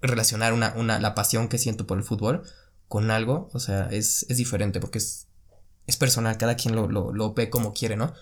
relacionar 0.00 0.52
una, 0.52 0.74
una, 0.76 0.98
la 0.98 1.14
pasión 1.14 1.48
que 1.48 1.58
siento 1.58 1.86
por 1.86 1.98
el 1.98 2.04
fútbol 2.04 2.42
con 2.88 3.10
algo. 3.10 3.48
O 3.52 3.60
sea, 3.60 3.88
es, 3.90 4.26
es 4.28 4.36
diferente 4.36 4.80
porque 4.80 4.98
es, 4.98 5.28
es 5.86 5.96
personal. 5.96 6.36
Cada 6.38 6.56
quien 6.56 6.74
lo, 6.74 6.88
lo, 6.88 7.12
lo 7.12 7.34
ve 7.34 7.50
como 7.50 7.72
quiere, 7.72 7.96
¿no? 7.96 8.12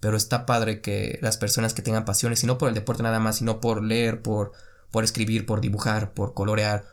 Pero 0.00 0.16
está 0.16 0.46
padre 0.46 0.80
que 0.80 1.18
las 1.22 1.38
personas 1.38 1.74
que 1.74 1.82
tengan 1.82 2.04
pasiones, 2.04 2.42
y 2.44 2.46
no 2.46 2.58
por 2.58 2.68
el 2.68 2.74
deporte 2.74 3.02
nada 3.02 3.18
más, 3.18 3.36
sino 3.36 3.60
por 3.60 3.82
leer, 3.82 4.22
por, 4.22 4.52
por 4.90 5.02
escribir, 5.04 5.46
por 5.46 5.60
dibujar, 5.60 6.12
por 6.12 6.34
colorear, 6.34 6.84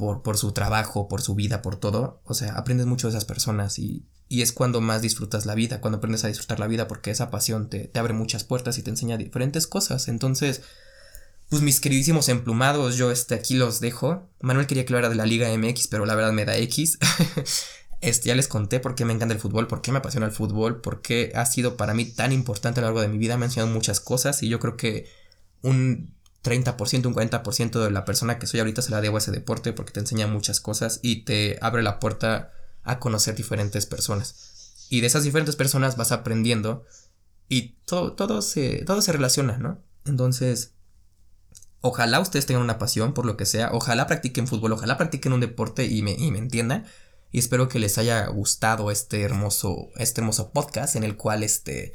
por, 0.00 0.22
por 0.22 0.38
su 0.38 0.52
trabajo, 0.52 1.08
por 1.08 1.20
su 1.20 1.34
vida, 1.34 1.60
por 1.60 1.76
todo. 1.76 2.22
O 2.24 2.32
sea, 2.32 2.54
aprendes 2.54 2.86
mucho 2.86 3.06
de 3.06 3.10
esas 3.10 3.26
personas 3.26 3.78
y, 3.78 4.06
y 4.30 4.40
es 4.40 4.52
cuando 4.52 4.80
más 4.80 5.02
disfrutas 5.02 5.44
la 5.44 5.54
vida, 5.54 5.82
cuando 5.82 5.98
aprendes 5.98 6.24
a 6.24 6.28
disfrutar 6.28 6.58
la 6.58 6.66
vida, 6.66 6.88
porque 6.88 7.10
esa 7.10 7.30
pasión 7.30 7.68
te, 7.68 7.80
te 7.86 7.98
abre 7.98 8.14
muchas 8.14 8.42
puertas 8.42 8.78
y 8.78 8.82
te 8.82 8.88
enseña 8.88 9.18
diferentes 9.18 9.66
cosas. 9.66 10.08
Entonces, 10.08 10.62
pues 11.50 11.60
mis 11.60 11.80
queridísimos 11.80 12.30
emplumados, 12.30 12.96
yo 12.96 13.10
este 13.10 13.34
aquí 13.34 13.56
los 13.56 13.80
dejo. 13.80 14.26
Manuel 14.40 14.66
quería 14.66 14.86
que 14.86 14.92
lo 14.92 14.98
era 14.98 15.10
de 15.10 15.16
la 15.16 15.26
Liga 15.26 15.54
MX, 15.54 15.88
pero 15.88 16.06
la 16.06 16.14
verdad 16.14 16.32
me 16.32 16.46
da 16.46 16.56
X. 16.56 16.98
Este, 18.02 18.28
ya 18.28 18.34
les 18.34 18.48
conté 18.48 18.80
por 18.80 18.94
qué 18.94 19.04
me 19.04 19.12
encanta 19.12 19.34
el 19.34 19.40
fútbol, 19.40 19.66
por 19.66 19.82
qué 19.82 19.92
me 19.92 19.98
apasiona 19.98 20.24
el 20.24 20.32
fútbol, 20.32 20.80
por 20.80 21.02
qué 21.02 21.32
ha 21.34 21.44
sido 21.44 21.76
para 21.76 21.92
mí 21.92 22.06
tan 22.06 22.32
importante 22.32 22.80
a 22.80 22.82
lo 22.82 22.86
largo 22.86 23.02
de 23.02 23.08
mi 23.08 23.18
vida. 23.18 23.36
Me 23.36 23.44
ha 23.44 23.48
enseñado 23.48 23.70
muchas 23.70 24.00
cosas 24.00 24.42
y 24.42 24.48
yo 24.48 24.58
creo 24.58 24.78
que 24.78 25.06
un 25.60 26.14
30%, 26.42 27.06
un 27.06 27.14
40% 27.14 27.84
de 27.84 27.90
la 27.90 28.04
persona 28.04 28.38
que 28.38 28.46
soy 28.46 28.60
ahorita 28.60 28.82
se 28.82 28.90
la 28.90 29.00
debo 29.00 29.16
a 29.16 29.18
ese 29.18 29.30
deporte 29.30 29.72
porque 29.72 29.92
te 29.92 30.00
enseña 30.00 30.26
muchas 30.26 30.60
cosas 30.60 31.00
y 31.02 31.24
te 31.24 31.58
abre 31.60 31.82
la 31.82 32.00
puerta 32.00 32.52
a 32.82 32.98
conocer 32.98 33.34
diferentes 33.34 33.86
personas. 33.86 34.86
Y 34.88 35.00
de 35.00 35.06
esas 35.06 35.24
diferentes 35.24 35.56
personas 35.56 35.96
vas 35.96 36.12
aprendiendo 36.12 36.84
y 37.48 37.76
todo, 37.84 38.14
todo, 38.14 38.42
se, 38.42 38.84
todo 38.84 39.02
se 39.02 39.12
relaciona, 39.12 39.58
¿no? 39.58 39.82
Entonces, 40.06 40.74
ojalá 41.80 42.20
ustedes 42.20 42.46
tengan 42.46 42.62
una 42.62 42.78
pasión 42.78 43.12
por 43.12 43.26
lo 43.26 43.36
que 43.36 43.46
sea, 43.46 43.70
ojalá 43.72 44.06
practiquen 44.06 44.46
fútbol, 44.46 44.72
ojalá 44.72 44.96
practiquen 44.96 45.32
un 45.32 45.40
deporte 45.40 45.84
y 45.86 46.02
me, 46.02 46.12
y 46.12 46.30
me 46.30 46.38
entiendan. 46.38 46.86
Y 47.32 47.38
espero 47.38 47.68
que 47.68 47.78
les 47.78 47.98
haya 47.98 48.26
gustado 48.26 48.90
este 48.90 49.22
hermoso, 49.22 49.90
este 49.96 50.20
hermoso 50.20 50.52
podcast 50.52 50.96
en 50.96 51.04
el 51.04 51.16
cual 51.16 51.42
este, 51.42 51.92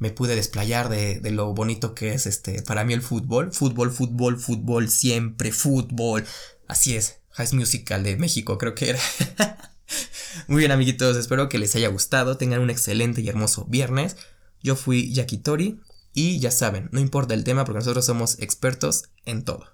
me 0.00 0.10
pude 0.10 0.34
desplayar 0.34 0.88
de, 0.88 1.20
de, 1.20 1.30
lo 1.30 1.54
bonito 1.54 1.94
que 1.94 2.14
es 2.14 2.26
este, 2.26 2.62
para 2.62 2.84
mí 2.84 2.94
el 2.94 3.02
fútbol. 3.02 3.52
Fútbol, 3.52 3.92
fútbol, 3.92 4.40
fútbol, 4.40 4.88
siempre 4.88 5.52
fútbol. 5.52 6.24
Así 6.66 6.96
es, 6.96 7.20
High 7.32 7.52
Musical 7.52 8.02
de 8.02 8.16
México, 8.16 8.58
creo 8.58 8.74
que 8.74 8.90
era. 8.90 9.00
Muy 10.48 10.60
bien, 10.60 10.72
amiguitos, 10.72 11.16
espero 11.16 11.48
que 11.48 11.58
les 11.58 11.76
haya 11.76 11.88
gustado. 11.88 12.38
Tengan 12.38 12.60
un 12.60 12.70
excelente 12.70 13.20
y 13.20 13.28
hermoso 13.28 13.66
viernes. 13.66 14.16
Yo 14.62 14.74
fui 14.74 15.12
Yakitori 15.12 15.80
y 16.14 16.40
ya 16.40 16.50
saben, 16.50 16.88
no 16.92 17.00
importa 17.00 17.34
el 17.34 17.44
tema 17.44 17.64
porque 17.64 17.78
nosotros 17.78 18.04
somos 18.04 18.38
expertos 18.40 19.10
en 19.26 19.44
todo. 19.44 19.66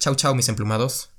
Chau, 0.00 0.16
chau, 0.16 0.34
mis 0.34 0.48
emplumados. 0.48 1.10